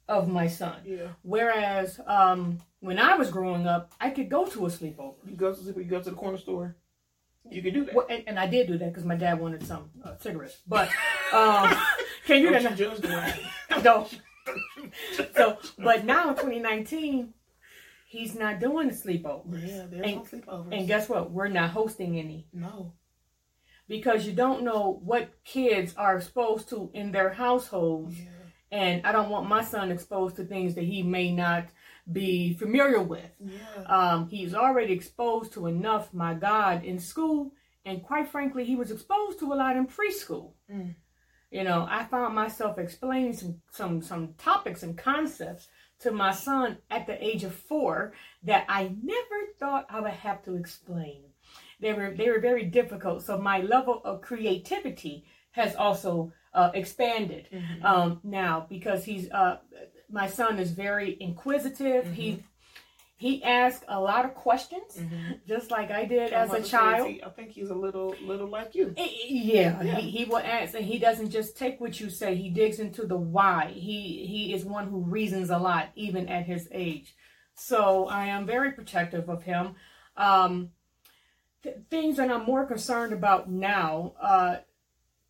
of 0.08 0.28
my 0.28 0.46
son. 0.46 0.82
Yeah. 0.84 1.08
Whereas 1.22 1.98
um, 2.06 2.58
when 2.80 2.98
I 2.98 3.16
was 3.16 3.30
growing 3.30 3.66
up, 3.66 3.92
I 4.00 4.10
could 4.10 4.28
go 4.28 4.44
to 4.46 4.66
a 4.66 4.68
sleepover. 4.68 5.16
You 5.24 5.36
go 5.36 5.52
to 5.52 5.56
sleep, 5.58 5.76
you 5.78 5.84
go 5.84 6.00
to 6.02 6.10
the 6.10 6.16
corner 6.16 6.36
store. 6.38 6.76
You 7.50 7.62
can 7.62 7.74
do 7.74 7.84
that. 7.84 7.94
Well, 7.94 8.06
and, 8.08 8.24
and 8.26 8.38
I 8.38 8.46
did 8.46 8.66
do 8.68 8.78
that 8.78 8.88
because 8.88 9.04
my 9.04 9.16
dad 9.16 9.38
wanted 9.38 9.66
some 9.66 9.90
uh, 10.04 10.16
cigarettes. 10.18 10.58
But 10.66 10.88
um, 11.32 11.74
can 12.26 12.42
you 12.42 12.50
do 12.50 12.84
you 12.84 12.96
that? 12.96 13.38
No. 13.84 14.08
So, 15.34 15.58
but 15.78 16.04
now 16.04 16.28
in 16.30 16.34
2019, 16.36 17.34
he's 18.08 18.34
not 18.34 18.60
doing 18.60 18.88
the 18.88 18.94
sleepover. 18.94 19.60
Yeah, 19.66 19.86
there's 19.90 20.04
And- 20.04 20.16
no 20.16 20.22
sleepovers. 20.22 20.76
And 20.78 20.86
guess 20.86 21.08
what? 21.08 21.30
We're 21.30 21.48
not 21.48 21.70
hosting 21.70 22.18
any 22.18 22.46
no. 22.52 22.92
because 23.88 24.26
you 24.26 24.32
don't 24.32 24.62
know 24.62 25.00
what 25.02 25.32
kids 25.44 25.94
are 25.96 26.16
exposed 26.16 26.68
to 26.70 26.90
in 26.94 27.12
their 27.12 27.30
households. 27.32 28.18
Yeah. 28.18 28.28
And 28.70 29.06
I 29.06 29.12
don't 29.12 29.30
want 29.30 29.48
my 29.48 29.62
son 29.62 29.90
exposed 29.90 30.36
to 30.36 30.44
things 30.44 30.74
that 30.74 30.84
he 30.84 31.02
may 31.02 31.32
not 31.32 31.66
be 32.10 32.54
familiar 32.54 33.00
with. 33.00 33.30
Yeah. 33.38 33.84
Um, 33.86 34.28
he's 34.28 34.54
already 34.54 34.92
exposed 34.92 35.52
to 35.54 35.66
enough, 35.66 36.12
my 36.12 36.34
God, 36.34 36.84
in 36.84 36.98
school. 36.98 37.52
And 37.84 38.02
quite 38.02 38.28
frankly, 38.28 38.64
he 38.64 38.76
was 38.76 38.90
exposed 38.90 39.38
to 39.40 39.52
a 39.52 39.54
lot 39.54 39.76
in 39.76 39.86
preschool. 39.86 40.52
Mm. 40.72 40.94
You 41.50 41.62
know, 41.62 41.86
I 41.88 42.04
found 42.04 42.34
myself 42.34 42.78
explaining 42.78 43.34
some, 43.34 43.60
some, 43.70 44.02
some 44.02 44.34
topics 44.38 44.82
and 44.82 44.98
concepts 44.98 45.68
to 46.00 46.10
my 46.10 46.32
son 46.32 46.78
at 46.90 47.06
the 47.06 47.24
age 47.24 47.44
of 47.44 47.54
four 47.54 48.12
that 48.42 48.64
I 48.68 48.94
never 49.02 49.52
thought 49.58 49.86
I 49.88 50.00
would 50.00 50.10
have 50.10 50.42
to 50.44 50.56
explain. 50.56 51.22
They 51.80 51.92
were 51.92 52.14
they 52.16 52.30
were 52.30 52.40
very 52.40 52.64
difficult. 52.64 53.22
So 53.22 53.38
my 53.38 53.60
level 53.60 54.00
of 54.04 54.22
creativity 54.22 55.24
has 55.52 55.76
also 55.76 56.32
uh, 56.54 56.70
expanded 56.74 57.48
mm-hmm. 57.52 57.84
um, 57.84 58.20
now 58.22 58.66
because 58.68 59.04
he's 59.04 59.30
uh, 59.30 59.58
my 60.10 60.28
son 60.28 60.58
is 60.58 60.70
very 60.70 61.16
inquisitive. 61.20 62.04
Mm-hmm. 62.04 62.14
He 62.14 62.44
he 63.16 63.42
asks 63.42 63.84
a 63.88 63.98
lot 63.98 64.24
of 64.24 64.34
questions, 64.34 64.96
mm-hmm. 64.98 65.32
just 65.46 65.70
like 65.70 65.90
I 65.90 66.04
did 66.04 66.32
as 66.32 66.52
a 66.52 66.62
child. 66.62 67.08
He, 67.08 67.22
I 67.22 67.30
think 67.30 67.52
he's 67.52 67.70
a 67.70 67.74
little, 67.74 68.14
little 68.22 68.48
like 68.48 68.74
you. 68.74 68.92
Yeah, 68.96 69.82
yeah. 69.82 69.96
He, 69.96 70.10
he 70.10 70.24
will 70.24 70.38
ask, 70.38 70.74
and 70.74 70.84
he 70.84 70.98
doesn't 70.98 71.30
just 71.30 71.56
take 71.56 71.80
what 71.80 72.00
you 72.00 72.10
say. 72.10 72.34
He 72.34 72.50
digs 72.50 72.80
into 72.80 73.06
the 73.06 73.16
why. 73.16 73.72
He 73.72 74.26
he 74.26 74.52
is 74.52 74.64
one 74.64 74.88
who 74.88 75.00
reasons 75.00 75.50
a 75.50 75.58
lot, 75.58 75.90
even 75.94 76.28
at 76.28 76.44
his 76.44 76.68
age. 76.72 77.14
So 77.54 78.08
I 78.08 78.26
am 78.26 78.46
very 78.46 78.72
protective 78.72 79.28
of 79.28 79.44
him. 79.44 79.76
Um, 80.16 80.70
th- 81.62 81.76
things 81.88 82.16
that 82.16 82.30
I'm 82.30 82.44
more 82.44 82.66
concerned 82.66 83.12
about 83.12 83.50
now. 83.50 84.14
Uh, 84.20 84.56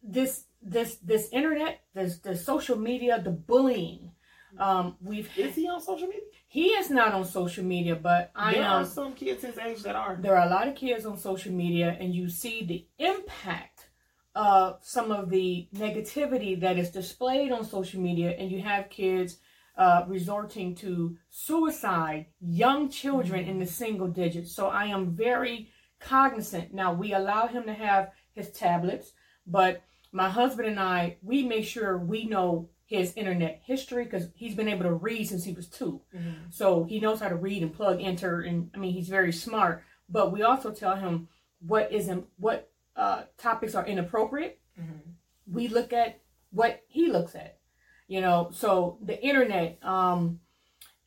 this 0.03 0.45
this 0.65 0.97
this 0.97 1.29
internet, 1.33 1.83
this 1.95 2.19
the 2.19 2.37
social 2.37 2.77
media, 2.77 3.21
the 3.23 3.31
bullying. 3.31 4.11
Um, 4.59 4.97
we've 5.01 5.31
is 5.37 5.55
he 5.57 5.69
on 5.69 5.81
social 5.81 6.07
media? 6.07 6.23
He 6.47 6.69
is 6.69 6.89
not 6.91 7.13
on 7.13 7.25
social 7.25 7.65
media, 7.65 7.97
but 7.97 8.31
I 8.35 8.55
there 8.55 8.63
am. 8.63 8.83
Are 8.83 8.87
some 8.87 9.13
kids 9.15 9.43
his 9.43 9.59
age 9.59 9.83
that 9.83 9.97
are. 9.97 10.17
There 10.21 10.37
are 10.37 10.47
a 10.47 10.51
lot 10.51 10.69
of 10.69 10.75
kids 10.75 11.05
on 11.05 11.19
social 11.19 11.53
media, 11.53 11.97
and 12.01 12.15
you 12.15 12.29
see 12.29 12.65
the 12.65 12.87
impact 12.99 13.89
of 14.35 14.79
some 14.83 15.13
of 15.13 15.31
the 15.31 15.69
negativity 15.75 16.59
that 16.61 16.79
is 16.79 16.91
displayed 16.91 17.53
on 17.53 17.65
social 17.65 18.01
media, 18.01 18.31
and 18.31 18.51
you 18.51 18.63
have 18.63 18.91
kids 18.91 19.39
uh, 19.77 20.05
resorting 20.07 20.75
to 20.77 21.17
suicide, 21.31 22.27
young 22.41 22.89
children 22.89 23.43
mm-hmm. 23.43 23.51
in 23.51 23.59
the 23.59 23.67
single 23.67 24.09
digits. 24.09 24.55
So 24.55 24.69
I 24.69 24.87
am 24.87 25.17
very 25.17 25.71
cognizant. 26.01 26.73
Now 26.73 26.93
we 26.93 27.13
allow 27.13 27.47
him 27.49 27.65
to 27.65 27.75
have 27.75 28.13
his 28.33 28.51
tablets, 28.51 29.13
but 29.47 29.83
my 30.15 30.31
husband 30.31 30.69
and 30.69 30.79
I, 30.79 31.17
we 31.23 31.43
make 31.43 31.65
sure 31.65 31.99
we 31.99 32.25
know 32.25 32.69
his 32.87 33.13
internet 33.15 33.61
history 33.65 34.05
because 34.05 34.29
he's 34.37 34.55
been 34.55 34.69
able 34.69 34.85
to 34.85 34.93
read 34.93 35.29
since 35.29 35.43
he 35.43 35.53
was 35.53 35.69
2 35.69 36.01
mm-hmm. 36.15 36.31
So 36.51 36.85
he 36.85 37.01
knows 37.01 37.19
how 37.21 37.29
to 37.29 37.35
read 37.35 37.63
and 37.63 37.75
plug, 37.75 38.01
enter, 38.01 38.41
and 38.41 38.71
I 38.75 38.79
mean 38.79 38.93
he's 38.93 39.09
very 39.09 39.33
smart. 39.33 39.83
But 40.09 40.33
we 40.33 40.43
also 40.43 40.71
tell 40.71 40.95
him 40.95 41.29
what 41.67 41.91
isn't 41.93 42.27
what 42.37 42.71
uh, 42.95 43.23
topics 43.37 43.75
are 43.75 43.85
inappropriate. 43.87 44.61
Mm-hmm. 44.81 45.11
We 45.53 45.67
look 45.67 45.93
at 45.93 46.21
what 46.51 46.83
he 46.87 47.09
looks 47.09 47.35
at, 47.35 47.59
you 48.07 48.21
know. 48.21 48.51
So 48.53 48.99
the 49.03 49.21
internet, 49.21 49.79
um, 49.83 50.39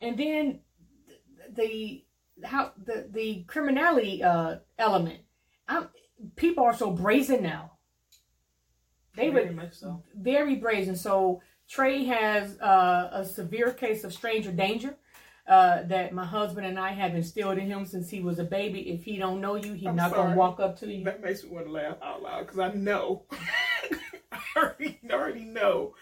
and 0.02 0.18
then 0.18 0.60
the 1.50 2.04
how 2.44 2.72
the 2.76 3.08
the 3.10 3.44
criminality 3.44 4.22
uh, 4.22 4.56
element. 4.78 5.20
I'm, 5.66 5.88
people 6.36 6.64
are 6.64 6.76
so 6.76 6.90
brazen 6.90 7.42
now. 7.42 7.77
They 9.18 9.30
very 9.30 9.54
much 9.54 9.74
so. 9.74 10.02
Very 10.14 10.56
brazen. 10.56 10.96
So 10.96 11.42
Trey 11.68 12.04
has 12.04 12.58
uh, 12.60 13.10
a 13.12 13.24
severe 13.24 13.72
case 13.72 14.04
of 14.04 14.12
stranger 14.12 14.52
danger. 14.52 14.96
Uh, 15.46 15.82
that 15.84 16.12
my 16.12 16.26
husband 16.26 16.66
and 16.66 16.78
I 16.78 16.90
have 16.90 17.14
instilled 17.14 17.56
in 17.56 17.68
him 17.68 17.86
since 17.86 18.10
he 18.10 18.20
was 18.20 18.38
a 18.38 18.44
baby. 18.44 18.90
If 18.90 19.02
he 19.02 19.16
don't 19.16 19.40
know 19.40 19.54
you, 19.54 19.72
he's 19.72 19.86
I'm 19.88 19.96
not 19.96 20.12
gonna 20.12 20.36
walk 20.36 20.60
up 20.60 20.78
to 20.80 20.92
you. 20.92 21.04
That 21.04 21.22
makes 21.22 21.42
me 21.42 21.48
want 21.48 21.64
to 21.64 21.72
laugh 21.72 21.96
out 22.02 22.20
loud 22.20 22.40
because 22.40 22.58
I 22.58 22.72
know, 22.74 23.22
I 24.30 24.40
already, 24.54 25.00
already 25.10 25.44
know. 25.44 25.94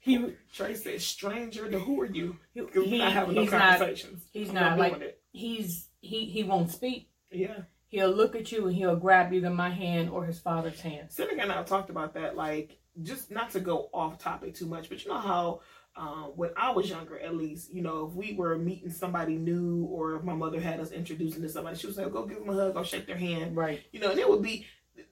He 0.00 0.34
Trey 0.50 0.74
said, 0.74 1.02
"Stranger 1.02 1.70
to 1.70 1.78
who 1.78 2.00
are 2.00 2.06
you?" 2.06 2.38
He, 2.54 2.96
not 2.96 3.12
having 3.12 3.34
no 3.34 3.46
conversations. 3.46 4.22
Not, 4.22 4.30
he's 4.32 4.48
I'm 4.48 4.54
not, 4.54 4.70
not 4.70 4.78
like 4.78 5.00
it. 5.02 5.20
he's 5.30 5.88
he 6.00 6.24
he 6.24 6.42
won't 6.42 6.70
speak. 6.70 7.10
Yeah. 7.30 7.64
He'll 7.88 8.10
look 8.10 8.34
at 8.34 8.50
you 8.50 8.66
and 8.66 8.76
he'll 8.76 8.96
grab 8.96 9.32
either 9.32 9.50
my 9.50 9.70
hand 9.70 10.10
or 10.10 10.24
his 10.24 10.38
father's 10.38 10.80
hand. 10.80 11.10
Seneca 11.10 11.42
and 11.42 11.52
I 11.52 11.62
talked 11.62 11.90
about 11.90 12.14
that, 12.14 12.36
like 12.36 12.78
just 13.02 13.30
not 13.30 13.50
to 13.50 13.60
go 13.60 13.88
off 13.92 14.18
topic 14.18 14.54
too 14.54 14.66
much, 14.66 14.88
but 14.88 15.04
you 15.04 15.10
know 15.10 15.18
how 15.18 15.60
um, 15.96 16.32
when 16.36 16.50
I 16.56 16.72
was 16.72 16.90
younger, 16.90 17.18
at 17.18 17.36
least, 17.36 17.72
you 17.72 17.82
know, 17.82 18.06
if 18.06 18.14
we 18.14 18.34
were 18.34 18.58
meeting 18.58 18.90
somebody 18.90 19.36
new 19.36 19.84
or 19.84 20.16
if 20.16 20.24
my 20.24 20.34
mother 20.34 20.60
had 20.60 20.78
us 20.78 20.90
introducing 20.90 21.42
to 21.42 21.48
somebody, 21.48 21.76
she 21.76 21.86
would 21.86 21.96
say, 21.96 22.04
go 22.08 22.26
give 22.26 22.38
them 22.40 22.50
a 22.50 22.54
hug, 22.54 22.74
go 22.74 22.82
shake 22.82 23.06
their 23.06 23.16
hand. 23.16 23.56
Right. 23.56 23.82
You 23.92 24.00
know, 24.00 24.10
and 24.10 24.18
it 24.18 24.28
would 24.28 24.42
be, 24.42 24.66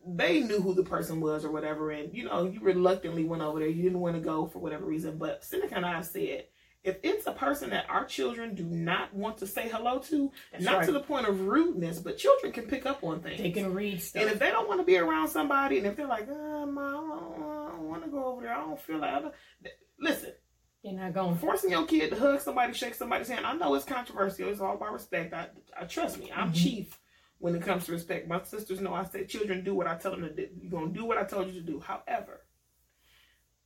they 0.07 0.41
knew 0.41 0.61
who 0.61 0.75
the 0.75 0.83
person 0.83 1.21
was 1.21 1.45
or 1.45 1.51
whatever. 1.51 1.91
And, 1.91 2.15
you 2.15 2.25
know, 2.25 2.45
you 2.45 2.61
reluctantly 2.61 3.25
went 3.25 3.43
over 3.43 3.61
there. 3.61 3.69
You 3.69 3.83
didn't 3.83 4.01
want 4.01 4.17
to 4.17 4.21
go 4.21 4.47
for 4.47 4.59
whatever 4.59 4.85
reason. 4.85 5.17
But 5.17 5.45
Seneca 5.45 5.77
and 5.77 5.87
I 5.87 6.03
said, 6.03 6.47
if 6.85 6.99
it's 7.03 7.27
a 7.27 7.33
person 7.33 7.70
that 7.70 7.87
our 7.88 8.05
children 8.05 8.55
do 8.55 8.64
not 8.64 9.12
want 9.14 9.38
to 9.38 9.47
say 9.47 9.68
hello 9.68 9.99
to, 10.01 10.31
That's 10.53 10.64
not 10.64 10.77
right. 10.79 10.87
to 10.87 10.92
the 10.92 11.01
point 11.01 11.27
of 11.27 11.40
rudeness, 11.40 11.99
but 11.99 12.18
children 12.18 12.53
can 12.53 12.66
pick 12.66 12.85
up 12.85 13.03
on 13.03 13.20
things. 13.20 13.40
They 13.40 13.51
can 13.51 13.73
read 13.73 14.03
stuff. 14.03 14.23
And 14.23 14.31
if 14.31 14.38
they 14.38 14.51
don't 14.51 14.68
want 14.68 14.81
to 14.81 14.85
be 14.85 14.99
around 14.99 15.29
somebody, 15.29 15.79
and 15.79 15.87
if 15.87 15.97
they're 15.97 16.07
like, 16.07 16.29
oh, 16.31 16.66
mom, 16.66 17.75
don't 17.75 17.88
want 17.88 18.05
to 18.05 18.11
go 18.11 18.25
over 18.25 18.42
there. 18.42 18.55
I 18.55 18.61
don't 18.61 18.81
feel 18.81 18.99
like. 18.99 19.25
Listen. 19.99 20.33
You're 20.83 20.92
not 20.92 21.14
going. 21.14 21.38
Forcing 21.38 21.70
your 21.70 21.87
kid 21.87 22.11
to 22.11 22.16
hug 22.16 22.40
somebody, 22.40 22.75
shake 22.75 22.94
somebody's 22.94 23.29
hand. 23.29 23.47
I 23.47 23.55
know 23.55 23.75
it's 23.75 23.87
controversial. 23.87 24.51
It's 24.51 24.61
all 24.61 24.75
about 24.75 24.92
respect. 24.92 25.33
I, 25.33 25.49
I 25.81 25.85
trust 25.85 26.18
me. 26.18 26.31
I'm 26.31 26.49
mm-hmm. 26.49 26.62
chief 26.62 27.01
when 27.38 27.55
it 27.55 27.62
comes 27.62 27.87
to 27.87 27.92
respect. 27.92 28.29
My 28.29 28.42
sisters 28.42 28.83
know 28.83 28.92
I 28.92 29.05
say 29.05 29.25
children 29.25 29.64
do 29.64 29.75
what 29.75 29.87
I 29.87 29.97
tell 29.97 30.11
them 30.11 30.23
to 30.23 30.35
do. 30.35 30.47
You're 30.61 30.70
gonna 30.70 30.92
do 30.92 31.07
what 31.07 31.16
I 31.16 31.25
told 31.25 31.47
you 31.47 31.55
to 31.55 31.66
do. 31.66 31.81
However, 31.81 32.42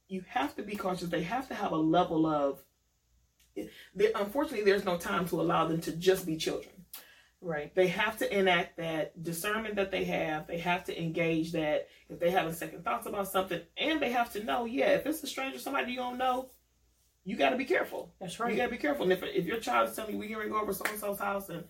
you 0.07 0.23
have 0.29 0.55
to 0.57 0.63
be 0.63 0.77
cautious. 0.77 1.09
They 1.09 1.25
have 1.25 1.49
to 1.49 1.55
have 1.55 1.73
a 1.73 1.77
level 1.77 2.25
of. 2.25 2.63
Unfortunately, 4.15 4.65
there's 4.65 4.85
no 4.85 4.97
time 4.97 5.27
to 5.29 5.41
allow 5.41 5.67
them 5.67 5.81
to 5.83 5.93
just 5.93 6.27
be 6.27 6.37
children. 6.37 6.75
Right. 7.41 7.73
They 7.75 7.87
have 7.89 8.19
to 8.19 8.39
enact 8.39 8.79
that 8.79 9.23
discernment 9.23 9.77
that 9.77 9.93
they 9.93 10.05
have. 10.05 10.47
They 10.47 10.59
have 10.59 10.85
to 10.85 11.01
engage 11.01 11.53
that 11.53 11.89
if 12.09 12.19
they 12.19 12.31
have 12.31 12.47
a 12.47 12.53
second 12.53 12.85
thoughts 12.85 13.07
about 13.07 13.29
something, 13.29 13.61
and 13.77 14.01
they 14.01 14.11
have 14.11 14.33
to 14.33 14.43
know, 14.43 14.65
yeah, 14.65 14.91
if 14.91 15.07
it's 15.07 15.23
a 15.23 15.27
stranger, 15.27 15.59
somebody 15.59 15.93
you 15.93 15.99
don't 15.99 16.19
know, 16.19 16.51
you 17.25 17.37
got 17.37 17.51
to 17.51 17.57
be 17.57 17.65
careful. 17.65 18.13
That's 18.21 18.41
right. 18.41 18.51
You 18.51 18.57
got 18.57 18.67
to 18.67 18.71
be 18.71 18.79
careful. 18.79 19.05
And 19.05 19.13
if 19.13 19.23
if 19.23 19.47
your 19.47 19.59
child 19.59 19.89
is 19.89 19.95
telling 19.95 20.15
you 20.15 20.19
we 20.19 20.29
can 20.29 20.49
go 20.49 20.61
over 20.61 20.73
so 20.73 20.85
and 20.89 20.99
so's 20.99 21.19
house, 21.19 21.49
and 21.49 21.63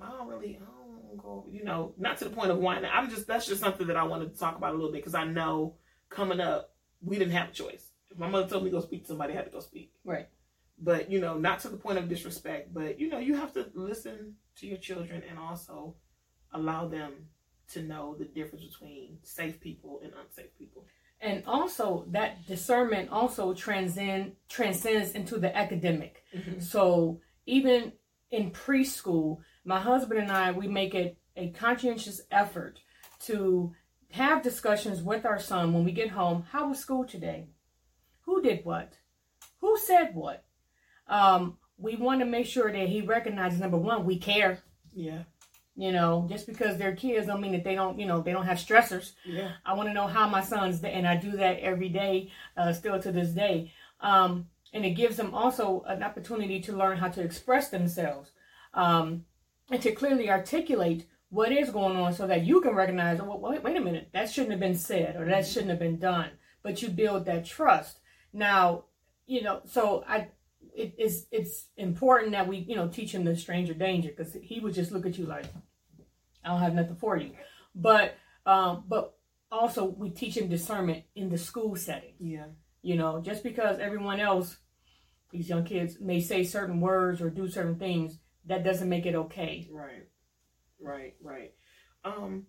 I 0.00 0.10
don't 0.10 0.28
really, 0.28 0.58
I 0.60 0.64
don't 0.64 1.16
go, 1.16 1.46
you 1.50 1.64
know, 1.64 1.94
not 1.98 2.18
to 2.18 2.24
the 2.24 2.30
point 2.30 2.50
of 2.50 2.58
whining. 2.58 2.90
I'm 2.92 3.10
just 3.10 3.26
that's 3.26 3.46
just 3.46 3.60
something 3.60 3.86
that 3.86 3.96
I 3.96 4.04
wanted 4.04 4.32
to 4.32 4.38
talk 4.38 4.56
about 4.56 4.72
a 4.72 4.76
little 4.76 4.92
bit 4.92 4.98
because 4.98 5.14
I 5.14 5.24
know 5.24 5.74
coming 6.08 6.38
up 6.38 6.74
we 7.02 7.18
didn't 7.18 7.32
have 7.32 7.48
a 7.48 7.52
choice. 7.52 7.90
If 8.10 8.18
my 8.18 8.28
mother 8.28 8.48
told 8.48 8.64
me 8.64 8.70
to 8.70 8.76
go 8.76 8.82
speak 8.82 9.02
to 9.02 9.08
somebody, 9.08 9.32
I 9.32 9.36
had 9.36 9.46
to 9.46 9.50
go 9.50 9.60
speak. 9.60 9.92
Right. 10.04 10.28
But 10.78 11.10
you 11.10 11.20
know, 11.20 11.38
not 11.38 11.60
to 11.60 11.68
the 11.68 11.76
point 11.76 11.98
of 11.98 12.08
disrespect, 12.08 12.74
but 12.74 13.00
you 13.00 13.08
know, 13.08 13.18
you 13.18 13.34
have 13.36 13.52
to 13.54 13.70
listen 13.74 14.34
to 14.56 14.66
your 14.66 14.78
children 14.78 15.22
and 15.28 15.38
also 15.38 15.96
allow 16.52 16.88
them 16.88 17.12
to 17.72 17.82
know 17.82 18.14
the 18.18 18.24
difference 18.24 18.64
between 18.64 19.18
safe 19.22 19.60
people 19.60 20.00
and 20.02 20.12
unsafe 20.22 20.56
people. 20.58 20.86
And 21.20 21.42
also 21.46 22.04
that 22.10 22.46
discernment 22.46 23.10
also 23.10 23.54
transcend 23.54 24.32
transcends 24.48 25.12
into 25.12 25.38
the 25.38 25.54
academic. 25.56 26.24
Mm-hmm. 26.34 26.60
So 26.60 27.20
even 27.46 27.92
in 28.30 28.50
preschool, 28.50 29.38
my 29.64 29.80
husband 29.80 30.20
and 30.20 30.30
I 30.30 30.52
we 30.52 30.68
make 30.68 30.94
it 30.94 31.16
a 31.36 31.50
conscientious 31.50 32.20
effort 32.30 32.80
to 33.20 33.72
have 34.10 34.42
discussions 34.42 35.02
with 35.02 35.26
our 35.26 35.38
son 35.38 35.72
when 35.72 35.84
we 35.84 35.92
get 35.92 36.10
home. 36.10 36.44
How 36.50 36.68
was 36.68 36.78
school 36.78 37.04
today? 37.04 37.48
Who 38.22 38.42
did 38.42 38.64
what? 38.64 38.94
Who 39.60 39.76
said 39.78 40.10
what? 40.14 40.44
Um, 41.08 41.58
we 41.78 41.96
want 41.96 42.20
to 42.20 42.26
make 42.26 42.46
sure 42.46 42.70
that 42.70 42.88
he 42.88 43.00
recognizes 43.02 43.60
number 43.60 43.76
one, 43.76 44.04
we 44.04 44.18
care. 44.18 44.62
Yeah. 44.94 45.22
You 45.76 45.92
know, 45.92 46.26
just 46.28 46.46
because 46.46 46.78
they're 46.78 46.96
kids 46.96 47.26
don't 47.26 47.42
mean 47.42 47.52
that 47.52 47.64
they 47.64 47.74
don't, 47.74 47.98
you 47.98 48.06
know, 48.06 48.22
they 48.22 48.32
don't 48.32 48.46
have 48.46 48.56
stressors. 48.56 49.12
Yeah. 49.26 49.52
I 49.64 49.74
want 49.74 49.88
to 49.90 49.94
know 49.94 50.06
how 50.06 50.26
my 50.26 50.42
son's, 50.42 50.82
and 50.82 51.06
I 51.06 51.16
do 51.16 51.32
that 51.32 51.58
every 51.60 51.90
day, 51.90 52.30
uh, 52.56 52.72
still 52.72 52.98
to 53.00 53.12
this 53.12 53.30
day. 53.30 53.72
Um, 54.00 54.46
and 54.72 54.84
it 54.84 54.90
gives 54.90 55.16
them 55.16 55.34
also 55.34 55.84
an 55.86 56.02
opportunity 56.02 56.60
to 56.62 56.76
learn 56.76 56.96
how 56.96 57.08
to 57.08 57.22
express 57.22 57.68
themselves 57.68 58.30
um, 58.72 59.24
and 59.70 59.82
to 59.82 59.92
clearly 59.92 60.30
articulate 60.30 61.06
what 61.28 61.52
is 61.52 61.70
going 61.70 61.96
on 61.96 62.14
so 62.14 62.26
that 62.26 62.44
you 62.44 62.60
can 62.60 62.74
recognize, 62.74 63.20
oh, 63.20 63.36
wait, 63.36 63.62
wait 63.62 63.76
a 63.76 63.80
minute, 63.80 64.08
that 64.12 64.30
shouldn't 64.30 64.52
have 64.52 64.60
been 64.60 64.74
said 64.74 65.16
or 65.16 65.26
that 65.26 65.46
shouldn't 65.46 65.70
have 65.70 65.78
been 65.78 65.98
done. 65.98 66.30
But 66.62 66.80
you 66.80 66.88
build 66.88 67.26
that 67.26 67.44
trust. 67.44 67.98
Now, 68.32 68.84
you 69.26 69.42
know, 69.42 69.60
so 69.66 70.04
I, 70.08 70.28
it 70.76 70.94
is 70.98 71.26
it's 71.32 71.68
important 71.76 72.32
that 72.32 72.46
we 72.46 72.58
you 72.58 72.76
know 72.76 72.88
teach 72.88 73.12
him 73.12 73.24
the 73.24 73.34
stranger 73.34 73.74
danger 73.74 74.10
because 74.10 74.36
he 74.42 74.60
would 74.60 74.74
just 74.74 74.92
look 74.92 75.06
at 75.06 75.18
you 75.18 75.26
like 75.26 75.46
I 76.44 76.50
don't 76.50 76.60
have 76.60 76.74
nothing 76.74 76.96
for 76.96 77.16
you, 77.16 77.32
but 77.74 78.14
um, 78.44 78.84
but 78.86 79.14
also 79.50 79.84
we 79.84 80.10
teach 80.10 80.36
him 80.36 80.48
discernment 80.48 81.04
in 81.14 81.28
the 81.28 81.38
school 81.38 81.74
setting. 81.74 82.14
Yeah, 82.20 82.46
you 82.82 82.96
know, 82.96 83.20
just 83.20 83.42
because 83.42 83.80
everyone 83.80 84.20
else, 84.20 84.56
these 85.30 85.48
young 85.48 85.64
kids 85.64 85.98
may 86.00 86.20
say 86.20 86.44
certain 86.44 86.80
words 86.80 87.20
or 87.20 87.30
do 87.30 87.48
certain 87.48 87.78
things, 87.78 88.18
that 88.46 88.62
doesn't 88.62 88.88
make 88.88 89.06
it 89.06 89.16
okay. 89.16 89.68
Right, 89.72 90.06
right, 90.80 91.14
right. 91.20 91.52
Um, 92.04 92.46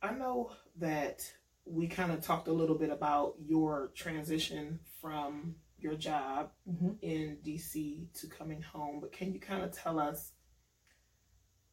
I 0.00 0.12
know 0.12 0.52
that 0.78 1.20
we 1.66 1.88
kind 1.88 2.12
of 2.12 2.22
talked 2.22 2.48
a 2.48 2.52
little 2.52 2.78
bit 2.78 2.90
about 2.90 3.34
your 3.44 3.92
transition 3.94 4.80
from 5.02 5.56
your 5.78 5.94
job 5.94 6.50
Mhm. 6.68 6.98
in 7.02 7.38
DC 7.42 8.08
to 8.14 8.26
coming 8.26 8.60
home, 8.62 9.00
but 9.00 9.12
can 9.12 9.32
you 9.32 9.40
kind 9.40 9.62
of 9.62 9.72
tell 9.72 9.98
us? 9.98 10.32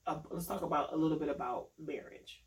Uh, 0.08 0.22
let's 0.30 0.46
talk 0.46 0.62
about 0.62 0.94
a 0.94 0.96
little 0.96 1.18
bit 1.18 1.30
about 1.30 1.70
marriage, 1.80 2.44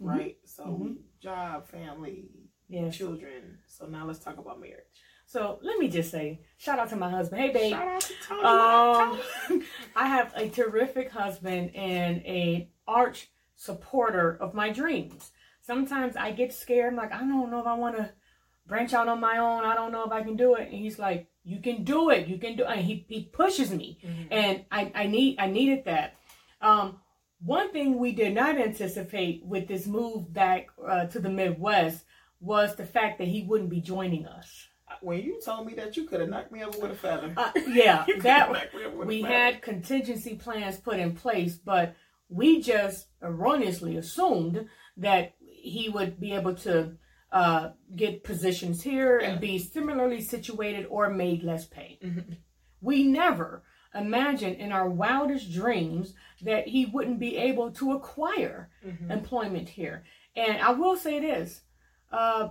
Mhm. 0.00 0.06
right? 0.08 0.38
So, 0.44 0.64
Mhm. 0.64 1.02
job, 1.20 1.68
family, 1.68 2.30
Yes. 2.68 2.96
children. 2.96 3.62
So 3.66 3.86
now 3.86 4.06
let's 4.06 4.20
talk 4.20 4.38
about 4.38 4.58
marriage. 4.58 4.86
So 5.26 5.58
let 5.62 5.78
me 5.78 5.88
just 5.88 6.10
say, 6.10 6.44
shout 6.56 6.78
out 6.78 6.88
to 6.90 6.96
my 6.96 7.10
husband. 7.10 7.40
Hey, 7.42 7.52
babe. 7.52 7.72
Shout 7.72 7.88
out 7.88 8.00
to 8.00 8.14
Tony. 8.22 8.42
Um, 8.42 9.20
I 9.96 10.08
have 10.08 10.32
a 10.34 10.48
terrific 10.48 11.10
husband 11.10 11.74
and 11.74 12.18
a 12.24 12.70
arch 12.86 13.30
supporter 13.54 14.36
of 14.36 14.54
my 14.54 14.70
dreams. 14.70 15.32
Sometimes 15.60 16.16
I 16.16 16.32
get 16.32 16.52
scared. 16.52 16.92
I'm 16.92 16.96
like, 16.96 17.12
I 17.12 17.18
don't 17.20 17.50
know 17.50 17.60
if 17.60 17.66
I 17.66 17.74
want 17.74 17.96
to 17.96 18.12
branch 18.66 18.94
out 18.94 19.08
on 19.08 19.20
my 19.20 19.38
own. 19.38 19.64
I 19.64 19.74
don't 19.74 19.92
know 19.92 20.04
if 20.04 20.12
I 20.12 20.22
can 20.22 20.36
do 20.36 20.54
it. 20.54 20.68
And 20.68 20.78
he's 20.78 20.98
like, 20.98 21.28
you 21.44 21.60
can 21.60 21.84
do 21.84 22.10
it. 22.10 22.26
You 22.26 22.38
can 22.38 22.56
do 22.56 22.64
it. 22.64 22.70
And 22.70 22.80
he, 22.80 23.04
he 23.08 23.24
pushes 23.24 23.70
me. 23.70 23.98
Mhm. 24.02 24.28
And 24.30 24.64
I, 24.70 24.92
I 24.94 25.06
need 25.06 25.36
I 25.38 25.46
needed 25.46 25.84
that. 25.84 26.14
Um, 26.60 27.00
one 27.44 27.70
thing 27.72 27.98
we 27.98 28.12
did 28.12 28.34
not 28.34 28.56
anticipate 28.56 29.44
with 29.44 29.68
this 29.68 29.86
move 29.86 30.32
back 30.32 30.68
uh, 30.86 31.06
to 31.06 31.20
the 31.20 31.28
Midwest 31.28 32.04
was 32.40 32.74
the 32.74 32.86
fact 32.86 33.18
that 33.18 33.28
he 33.28 33.42
wouldn't 33.42 33.68
be 33.70 33.80
joining 33.80 34.26
us. 34.26 34.68
When 35.00 35.20
you 35.20 35.40
told 35.44 35.66
me 35.66 35.74
that, 35.74 35.96
you 35.96 36.04
could 36.04 36.20
have 36.20 36.28
knocked 36.30 36.52
me 36.52 36.62
over 36.64 36.78
with 36.78 36.92
a 36.92 36.94
feather. 36.94 37.34
Uh, 37.36 37.50
yeah, 37.68 38.06
that 38.20 38.50
me 38.50 38.84
over 38.84 38.96
with 38.96 39.06
a 39.06 39.08
we 39.08 39.22
had 39.22 39.60
contingency 39.60 40.36
plans 40.36 40.76
put 40.76 40.98
in 40.98 41.14
place, 41.14 41.56
but 41.56 41.94
we 42.28 42.62
just 42.62 43.08
erroneously 43.20 43.96
assumed 43.96 44.68
that 44.96 45.34
he 45.40 45.88
would 45.88 46.18
be 46.20 46.32
able 46.32 46.54
to 46.54 46.96
uh, 47.34 47.72
get 47.96 48.22
positions 48.24 48.82
here 48.82 49.20
Yeah. 49.20 49.30
and 49.32 49.40
be 49.40 49.58
similarly 49.58 50.20
situated 50.20 50.86
or 50.88 51.10
made 51.10 51.42
less 51.42 51.66
pay. 51.66 51.98
Mhm. 52.02 52.36
We 52.80 53.02
never 53.04 53.64
imagined 53.92 54.56
in 54.56 54.70
our 54.72 54.88
wildest 54.88 55.52
dreams 55.52 56.14
that 56.42 56.68
he 56.68 56.86
wouldn't 56.86 57.18
be 57.18 57.36
able 57.36 57.72
to 57.72 57.92
acquire 57.92 58.70
Mhm. 58.84 59.10
employment 59.10 59.68
here. 59.70 60.04
And 60.36 60.58
I 60.62 60.70
will 60.72 60.96
say 60.96 61.18
this 61.20 61.62
uh, 62.12 62.50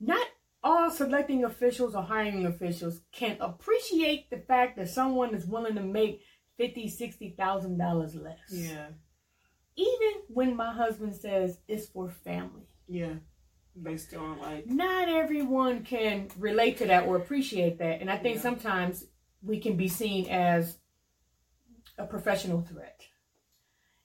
not 0.00 0.26
all 0.64 0.90
selecting 0.90 1.44
officials 1.44 1.94
or 1.94 2.02
hiring 2.02 2.46
officials 2.46 3.02
can 3.12 3.36
appreciate 3.40 4.30
the 4.30 4.38
fact 4.38 4.76
that 4.76 4.88
someone 4.88 5.34
is 5.34 5.46
willing 5.46 5.74
to 5.74 5.82
make 5.82 6.22
fifty, 6.56 6.88
sixty 6.88 7.30
thousand 7.30 7.76
dollars 7.76 8.14
less. 8.14 8.50
Yeah, 8.50 8.88
Even 9.76 10.12
when 10.28 10.56
my 10.56 10.72
husband 10.72 11.14
says 11.16 11.58
it's 11.68 11.86
for 11.88 12.08
family. 12.08 12.66
yeah. 12.88 13.16
They 13.74 13.96
still 13.96 14.20
are 14.24 14.36
like, 14.36 14.66
Not 14.66 15.08
everyone 15.08 15.82
can 15.84 16.28
relate 16.38 16.78
to 16.78 16.86
that 16.86 17.06
or 17.06 17.16
appreciate 17.16 17.78
that. 17.78 18.00
And 18.00 18.10
I 18.10 18.18
think 18.18 18.36
Yeah. 18.36 18.42
sometimes 18.42 19.04
we 19.42 19.60
can 19.60 19.76
be 19.76 19.88
seen 19.88 20.28
as 20.28 20.78
a 21.98 22.06
professional 22.06 22.60
threat. 22.62 23.00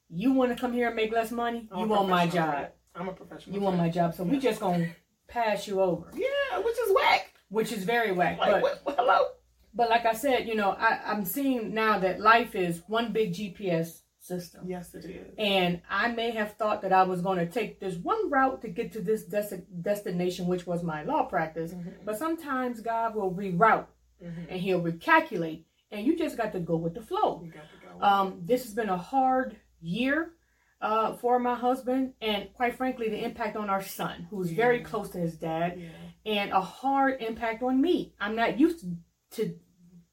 You 0.09 0.31
want 0.31 0.55
to 0.55 0.59
come 0.59 0.71
here 0.73 0.87
and 0.87 0.95
make 0.95 1.11
less 1.11 1.31
money? 1.31 1.67
I'm 1.71 1.79
you 1.79 1.87
want 1.87 2.07
my 2.09 2.27
job. 2.27 2.51
threat. 2.53 2.77
I'm 2.95 3.09
a 3.09 3.13
professional. 3.13 3.55
You 3.55 3.61
want 3.61 3.77
my 3.77 3.89
job. 3.89 4.13
So 4.15 4.23
we 4.23 4.39
just 4.39 4.59
gonna 4.61 4.89
pass 5.27 5.67
you 5.67 5.81
over. 5.81 6.09
Yeah, 6.13 6.59
which 6.59 6.77
is 6.79 6.95
whack. 6.95 7.33
which 7.49 7.71
is 7.71 7.83
very 7.83 8.11
whack. 8.13 8.39
Like, 8.39 8.61
but 8.61 8.79
what, 8.83 8.95
hello? 8.97 9.27
but 9.73 9.89
like 9.89 10.05
I 10.05 10.13
said, 10.13 10.47
you 10.47 10.55
know, 10.55 10.71
I, 10.71 10.99
I'm 11.05 11.23
seeing 11.25 11.73
now 11.73 11.99
that 11.99 12.19
life 12.19 12.55
is 12.55 12.81
one 12.87 13.11
big 13.11 13.33
GPS 13.33 14.01
system. 14.27 14.61
Yes, 14.67 14.93
it 14.93 15.05
is. 15.05 15.33
And 15.37 15.81
I 15.89 16.09
may 16.11 16.31
have 16.31 16.53
thought 16.55 16.81
that 16.81 16.93
I 16.93 17.03
was 17.03 17.21
going 17.21 17.39
to 17.39 17.45
take 17.45 17.79
this 17.79 17.95
one 17.95 18.29
route 18.29 18.61
to 18.61 18.67
get 18.69 18.91
to 18.93 19.01
this 19.01 19.23
des- 19.23 19.63
destination, 19.81 20.47
which 20.47 20.67
was 20.67 20.83
my 20.83 21.03
law 21.03 21.23
practice. 21.23 21.73
Mhm. 21.73 22.05
But 22.05 22.17
sometimes 22.17 22.81
God 22.81 23.15
will 23.15 23.31
reroute 23.33 23.87
Mhm. 24.23 24.47
and 24.49 24.59
He'll 24.59 24.81
recalculate, 24.81 25.63
and 25.91 26.05
you 26.05 26.17
just 26.17 26.37
got 26.37 26.51
to 26.53 26.59
go 26.59 26.75
with 26.75 26.93
the 26.93 27.01
flow. 27.01 27.41
You 27.43 27.51
got 27.51 27.61
to 27.63 27.99
go. 27.99 28.05
Um, 28.05 28.41
this 28.43 28.63
has 28.65 28.73
been 28.73 28.89
a 28.89 28.97
hard 28.97 29.57
year 29.81 30.33
uh, 30.79 31.13
for 31.17 31.39
my 31.39 31.55
husband, 31.55 32.13
and 32.21 32.53
quite 32.53 32.75
frankly, 32.75 33.09
the 33.09 33.23
impact 33.23 33.55
on 33.57 33.67
our 33.67 33.81
son, 33.81 34.27
who's 34.29 34.51
very 34.51 34.81
close 34.81 35.09
to 35.09 35.17
his 35.17 35.35
dad 35.35 35.79
yeah. 35.79 35.89
and 36.25 36.51
a 36.51 36.61
hard 36.61 37.19
impact 37.19 37.63
on 37.63 37.81
me. 37.81 38.13
I'm 38.19 38.35
not 38.35 38.59
used 38.59 38.85
to 39.31 39.55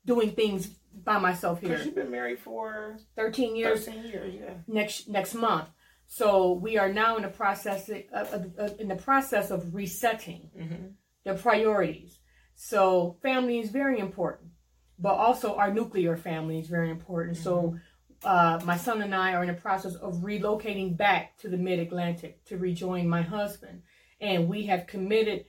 doing 0.07 0.31
things 0.33 0.75
by 1.05 1.19
myself 1.19 1.61
here. 1.61 1.81
you've 1.85 1.95
been 1.95 2.11
married 2.11 2.39
for 2.39 2.99
13 3.17 3.57
years 3.57 3.85
13 3.87 4.05
years, 4.05 4.35
yeah. 4.35 4.55
next 4.67 5.09
next 5.09 5.35
month. 5.35 5.69
So 6.07 6.53
we 6.53 6.77
are 6.79 6.93
now 6.93 7.17
in 7.17 7.23
the 7.23 7.29
process 7.29 7.89
uh, 7.89 8.03
uh, 8.13 8.43
uh, 8.59 8.69
in 8.79 8.89
the 8.89 8.97
process 8.97 9.51
of 9.51 9.75
resetting 9.75 10.51
Mm-hmm. 10.59 10.87
the 11.25 11.35
priorities. 11.35 12.19
So 12.55 13.17
family 13.23 13.59
is 13.59 13.71
very 13.71 13.99
important, 13.99 14.51
but 14.99 15.15
also 15.15 15.57
our 15.57 15.73
nuclear 15.73 16.17
family 16.17 16.59
is 16.59 16.69
very 16.69 16.91
important. 16.91 17.37
So 17.37 17.77
uh, 18.23 18.61
my 18.65 18.77
son 18.77 19.03
and 19.03 19.15
I 19.15 19.35
are 19.35 19.43
in 19.43 19.49
the 19.49 19.61
process 19.61 19.95
of 19.97 20.15
relocating 20.17 20.97
back 20.97 21.37
to 21.39 21.49
the 21.49 21.57
Mid 21.57 21.79
Atlantic 21.79 22.45
to 22.47 22.59
rejoin 22.59 23.09
my 23.09 23.23
husband, 23.23 23.83
and 24.21 24.49
we 24.49 24.67
have 24.67 24.87
committed 24.87 25.47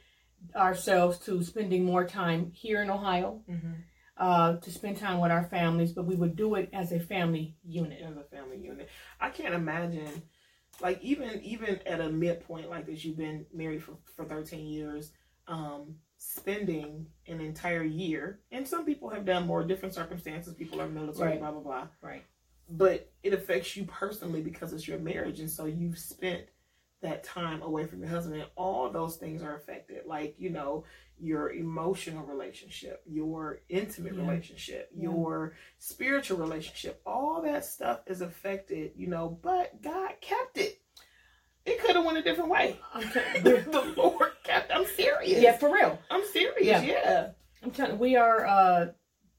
ourselves 0.55 1.19
to 1.19 1.43
spending 1.43 1.83
more 1.85 2.05
time 2.05 2.51
here 2.53 2.81
in 2.81 2.89
Ohio 2.89 3.41
Mm-hmm. 3.49 3.73
Uh, 4.17 4.57
to 4.57 4.71
spend 4.71 4.97
time 4.97 5.19
with 5.19 5.31
our 5.31 5.43
families, 5.45 5.91
but 5.91 6.05
we 6.05 6.15
would 6.15 6.35
do 6.35 6.55
it 6.55 6.69
as 6.73 6.91
a 6.91 6.99
family 6.99 7.55
unit. 7.63 8.01
As 8.01 8.15
a 8.17 8.23
family 8.23 8.57
unit. 8.57 8.89
I 9.19 9.29
can't 9.29 9.53
imagine, 9.53 10.23
like, 10.81 11.01
even 11.01 11.41
even 11.43 11.79
at 11.85 11.99
a 12.01 12.09
midpoint 12.09 12.69
like 12.69 12.85
this, 12.85 13.03
you've 13.03 13.17
been 13.17 13.45
married 13.53 13.83
for, 13.83 13.97
for 14.15 14.25
13 14.25 14.65
years, 14.67 15.11
um, 15.47 15.95
spending 16.17 17.05
an 17.27 17.41
entire 17.41 17.83
year, 17.83 18.39
and 18.51 18.67
some 18.67 18.85
people 18.85 19.09
have 19.09 19.25
done 19.25 19.45
more 19.45 19.63
different 19.63 19.93
circumstances, 19.93 20.53
people 20.53 20.81
are 20.81 20.87
military, 20.87 21.31
Right. 21.31 21.39
blah, 21.39 21.51
blah, 21.51 21.61
blah. 21.61 21.87
Right. 22.01 22.23
but 22.69 23.11
it 23.21 23.33
affects 23.33 23.75
you 23.75 23.83
personally 23.85 24.41
because 24.41 24.73
it's 24.73 24.87
your 24.87 24.97
marriage 24.97 25.39
and 25.39 25.49
so 25.51 25.65
you've 25.65 25.99
spent 25.99 26.45
that 27.01 27.23
time 27.23 27.61
away 27.61 27.85
from 27.85 27.99
your 27.99 28.09
husband 28.09 28.41
and 28.41 28.49
all 28.55 28.89
those 28.89 29.17
things 29.17 29.43
are 29.43 29.55
affected 29.55 30.03
like 30.07 30.33
you 30.39 30.49
know 30.49 30.83
your 31.19 31.51
emotional 31.51 32.23
relationship 32.25 33.01
your 33.05 33.59
intimate 33.69 34.13
Yeah. 34.15 34.21
relationship 34.21 34.89
Yeah. 34.95 35.03
your 35.09 35.55
spiritual 35.79 36.37
relationship 36.37 37.01
all 37.05 37.41
that 37.43 37.65
stuff 37.65 38.01
is 38.07 38.21
affected 38.21 38.91
you 38.95 39.07
know 39.07 39.37
but 39.41 39.81
god 39.81 40.11
kept 40.21 40.57
it 40.57 40.81
it 41.65 41.79
could 41.81 41.95
have 41.95 42.05
went 42.05 42.17
a 42.17 42.21
different 42.21 42.49
way 42.49 42.79
I'm 42.93 43.01
the 43.43 43.93
lord 43.97 44.31
kept 44.43 44.71
i'm 44.73 44.85
serious 44.85 45.41
yeah, 45.41 45.57
for 45.57 45.73
real. 45.73 45.99
i'm 46.09 46.23
serious 46.31 46.65
Yeah. 46.65 46.81
yeah, 46.83 47.27
I'm 47.63 47.71
telling 47.71 47.97
we 47.97 48.15
are 48.17 48.45
uh, 48.45 48.85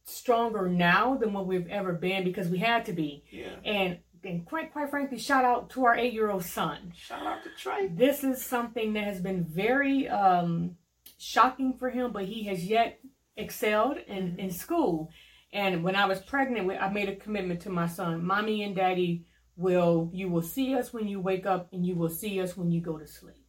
stronger 0.04 0.68
now 0.68 1.16
than 1.16 1.32
what 1.32 1.46
we've 1.46 1.66
ever 1.68 1.92
been 1.92 2.24
because 2.24 2.48
we 2.48 2.58
had 2.58 2.86
to 2.86 2.92
be. 2.92 3.24
yeah. 3.30 3.50
And 3.64 3.98
and 4.24 4.44
quite 4.44 4.72
quite 4.72 4.90
frankly, 4.90 5.18
shout 5.18 5.44
out 5.44 5.70
to 5.70 5.84
our 5.84 5.94
eight 5.94 6.12
year 6.12 6.30
old 6.30 6.44
son. 6.44 6.92
shout 6.96 7.24
out 7.24 7.44
to 7.44 7.50
trey 7.56 7.86
This 7.86 8.24
is 8.24 8.44
something 8.44 8.94
that 8.94 9.04
has 9.04 9.20
been 9.20 9.44
very 9.44 10.08
um, 10.08 10.76
shocking 11.18 11.74
for 11.78 11.90
him, 11.90 12.12
but 12.12 12.24
he 12.24 12.44
has 12.44 12.64
yet 12.64 13.00
excelled 13.36 13.98
in, 14.06 14.28
mm-hmm. 14.28 14.40
in 14.40 14.50
school. 14.50 15.10
And 15.52 15.82
when 15.82 15.96
I 15.96 16.06
was 16.06 16.20
pregnant, 16.20 16.70
I 16.80 16.88
made 16.90 17.08
a 17.08 17.16
commitment 17.16 17.60
to 17.62 17.70
my 17.70 17.86
son. 17.86 18.24
Mommy 18.24 18.62
and 18.62 18.74
daddy 18.74 19.24
will, 19.56 20.10
you 20.12 20.28
will 20.28 20.42
see 20.42 20.74
us 20.74 20.92
when 20.92 21.08
you 21.08 21.20
wake 21.20 21.46
up 21.46 21.68
and 21.72 21.86
you 21.86 21.94
will 21.94 22.10
see 22.10 22.40
us 22.40 22.56
when 22.56 22.70
you 22.70 22.80
go 22.80 22.98
to 22.98 23.06
sleep. 23.06 23.46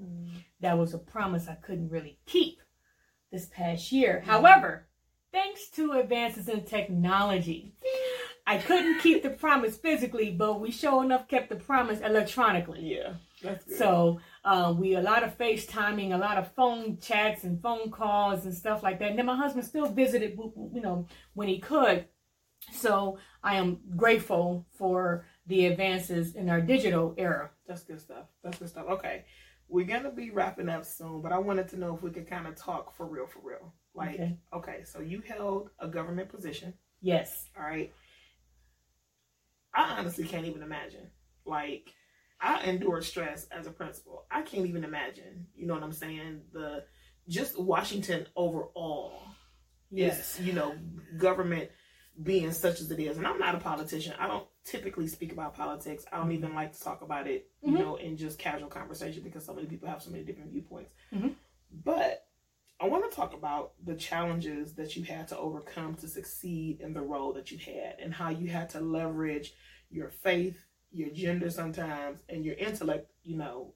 Mm-hmm. 0.00 0.36
That 0.60 0.78
was 0.78 0.94
a 0.94 0.98
promise 0.98 1.48
I 1.48 1.54
couldn't 1.54 1.90
really 1.90 2.18
keep 2.26 2.58
this 3.30 3.46
past 3.46 3.92
year. 3.92 4.20
Mm-hmm. 4.20 4.30
However, 4.30 4.88
thanks 5.32 5.68
to 5.70 5.92
advances 5.92 6.48
in 6.48 6.64
technology, 6.64 7.74
I 8.46 8.58
couldn't 8.58 9.00
keep 9.00 9.22
the 9.22 9.30
promise 9.30 9.76
physically, 9.76 10.30
but 10.30 10.60
we 10.60 10.70
sure 10.70 11.04
enough 11.04 11.28
kept 11.28 11.50
the 11.50 11.56
promise 11.56 12.00
electronically. 12.00 12.94
yeah 12.96 13.14
that's 13.42 13.64
good. 13.64 13.78
So 13.78 14.20
uh, 14.44 14.74
we 14.76 14.94
a 14.94 15.00
lot 15.00 15.22
of 15.22 15.36
FaceTiming, 15.36 16.14
a 16.14 16.18
lot 16.18 16.38
of 16.38 16.52
phone 16.54 16.98
chats 16.98 17.44
and 17.44 17.60
phone 17.60 17.90
calls 17.90 18.44
and 18.44 18.54
stuff 18.54 18.82
like 18.82 18.98
that. 18.98 19.10
And 19.10 19.18
then 19.18 19.26
my 19.26 19.36
husband 19.36 19.64
still 19.66 19.86
visited, 19.86 20.38
you 20.72 20.80
know, 20.80 21.06
when 21.34 21.48
he 21.48 21.58
could. 21.58 22.06
So 22.72 23.18
I 23.42 23.56
am 23.56 23.78
grateful 23.96 24.66
for 24.76 25.26
the 25.46 25.66
advances 25.66 26.34
in 26.36 26.48
our 26.48 26.60
digital 26.60 27.14
era. 27.18 27.50
That's 27.66 27.82
good 27.82 28.00
stuff. 28.00 28.26
That's 28.42 28.58
good 28.58 28.68
stuff. 28.68 28.86
Okay. 28.88 29.24
We're 29.68 29.86
gonna 29.86 30.10
be 30.10 30.30
wrapping 30.30 30.68
up 30.68 30.84
soon, 30.84 31.20
but 31.22 31.32
I 31.32 31.38
wanted 31.38 31.68
to 31.68 31.78
know 31.78 31.94
if 31.94 32.02
we 32.02 32.10
could 32.10 32.28
kind 32.28 32.46
of 32.46 32.56
talk 32.56 32.94
for 32.96 33.06
real, 33.06 33.26
for 33.26 33.40
real. 33.42 33.72
Like, 33.94 34.14
okay. 34.14 34.36
Okay. 34.52 34.84
so 34.84 35.00
you 35.00 35.20
held 35.26 35.70
a 35.78 35.86
government 35.88 36.28
position, 36.28 36.74
Yes. 37.00 37.48
all 37.56 37.62
right? 37.64 37.92
I 39.74 39.96
honestly 39.98 40.24
can't 40.24 40.46
even 40.46 40.62
imagine. 40.62 41.10
Like, 41.44 41.94
I 42.40 42.62
endured 42.64 43.04
stress 43.04 43.46
as 43.50 43.66
a 43.66 43.70
principal. 43.70 44.24
I 44.30 44.42
can't 44.42 44.66
even 44.66 44.84
imagine. 44.84 45.46
You 45.54 45.66
know 45.66 45.74
what 45.74 45.82
I'm 45.82 45.92
saying? 45.92 46.42
The 46.52 46.84
just 47.28 47.58
Washington 47.60 48.26
overall. 48.36 49.22
Yes. 49.90 50.38
Is, 50.38 50.46
you 50.46 50.52
know, 50.52 50.74
government 51.18 51.70
being 52.22 52.52
such 52.52 52.80
as 52.80 52.90
it 52.90 53.00
is. 53.00 53.16
And 53.16 53.26
I'm 53.26 53.38
not 53.38 53.54
a 53.54 53.58
politician. 53.58 54.14
I 54.18 54.26
don't 54.26 54.46
typically 54.64 55.06
speak 55.06 55.32
about 55.32 55.54
politics. 55.54 56.04
I 56.12 56.18
don't 56.18 56.32
even 56.32 56.54
like 56.54 56.72
to 56.72 56.80
talk 56.80 57.02
about 57.02 57.26
it, 57.26 57.50
you 57.62 57.72
Mhm. 57.72 57.78
know, 57.78 57.96
in 57.96 58.16
just 58.16 58.38
casual 58.38 58.68
conversation 58.68 59.22
because 59.22 59.44
so 59.44 59.54
many 59.54 59.66
people 59.66 59.88
have 59.88 60.02
so 60.02 60.10
many 60.10 60.22
different 60.24 60.50
viewpoints. 60.50 60.92
Mhm. 61.12 61.34
But 61.72 62.26
I 62.78 62.86
want 62.88 63.10
to 63.10 63.14
talk 63.14 63.32
about 63.34 63.74
the 63.84 63.94
challenges 63.94 64.74
that 64.74 64.96
you 64.96 65.04
had 65.04 65.28
to 65.28 65.38
overcome 65.38 65.94
to 65.96 66.08
succeed 66.08 66.80
in 66.80 66.94
the 66.94 67.02
role 67.02 67.32
that 67.34 67.50
you 67.50 67.58
had 67.58 67.98
and 68.00 68.12
how 68.12 68.30
you 68.30 68.48
had 68.48 68.70
to 68.70 68.80
leverage 68.80 69.54
your 69.90 70.10
faith, 70.10 70.66
your 70.92 71.10
gender 71.10 71.50
sometimes, 71.50 72.20
and 72.28 72.44
your 72.44 72.54
intellect, 72.56 73.10
you 73.22 73.36
know, 73.36 73.74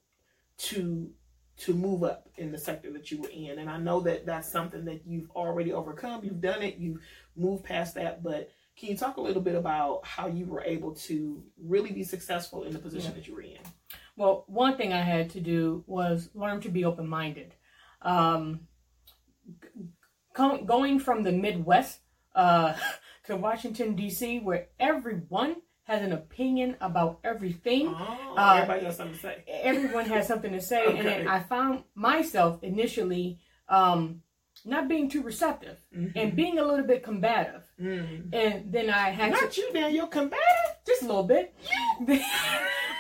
to 0.59 1.11
to 1.57 1.73
move 1.73 2.03
up 2.03 2.29
in 2.37 2.51
the 2.51 2.59
sector 2.59 2.93
that 2.93 3.11
you 3.11 3.21
were 3.23 3.29
in. 3.29 3.61
And 3.61 3.71
I 3.71 3.79
know 3.79 4.01
that 4.01 4.27
that's 4.27 4.51
something 4.51 4.85
that 4.87 5.03
you've 5.07 5.31
already 5.31 5.73
overcome. 5.73 6.25
You've 6.25 6.41
done 6.41 6.63
it. 6.63 6.77
You've 6.79 7.01
moved 7.37 7.65
past 7.65 7.95
that, 7.95 8.25
but 8.25 8.51
can 8.77 8.89
you 8.89 8.97
talk 8.97 9.19
a 9.19 9.21
little 9.21 9.43
bit 9.43 9.55
about 9.55 10.05
how 10.05 10.27
you 10.27 10.47
were 10.47 10.63
able 10.63 10.95
to 10.95 11.43
really 11.63 11.93
be 11.93 12.03
successful 12.03 12.65
in 12.65 12.73
the 12.73 12.79
position 12.79 13.11
yeah. 13.11 13.17
that 13.17 13.29
you 13.29 13.35
were 13.35 13.43
in? 13.43 13.59
Well, 14.17 14.45
one 14.49 14.77
thing 14.77 14.93
I 14.93 15.01
had 15.01 15.31
to 15.31 15.41
do 15.41 15.85
was 15.87 16.29
learn 16.35 16.61
to 16.63 16.69
be 16.69 16.85
open 16.85 17.09
minded. 17.09 17.55
Um, 18.03 18.67
going 20.35 20.99
from 20.99 21.23
the 21.23 21.33
Midwest 21.33 22.01
uh, 22.35 22.75
to 23.27 23.37
Washington, 23.37 23.95
D.C., 23.95 24.41
where 24.41 24.69
everyone 24.81 25.57
has 25.85 26.03
an 26.03 26.13
opinion 26.13 26.77
about 26.81 27.21
everything. 27.25 27.89
Oh, 27.89 28.35
uh, 28.37 28.55
everybody 28.55 28.85
has 28.87 28.97
something 28.97 29.15
to 29.15 29.21
say. 29.21 29.45
Everyone 29.47 30.07
has 30.07 30.27
something 30.27 30.53
to 30.53 30.61
say. 30.61 30.87
okay. 30.87 30.99
And 30.99 31.07
then 31.07 31.29
I 31.29 31.41
found 31.41 31.85
myself 31.95 32.63
initially 32.63 33.39
um, 33.69 34.23
not 34.65 34.89
being 34.89 35.11
too 35.11 35.23
receptive 35.23 35.77
mm-hmm. 35.95 36.19
and 36.19 36.35
being 36.35 36.59
a 36.59 36.65
little 36.65 36.87
bit 36.87 37.03
combative. 37.03 37.63
Mm-hmm. 37.81 38.35
And 38.35 38.73
then 38.73 38.89
I 38.89 39.11
had 39.11 39.33
not 39.33 39.53
to, 39.53 39.61
you 39.61 39.73
now, 39.75 39.89
you're 39.89 40.07
combative? 40.07 40.41
Just 40.87 41.03
a 41.03 41.07
little 41.07 41.25
bit. 41.25 41.55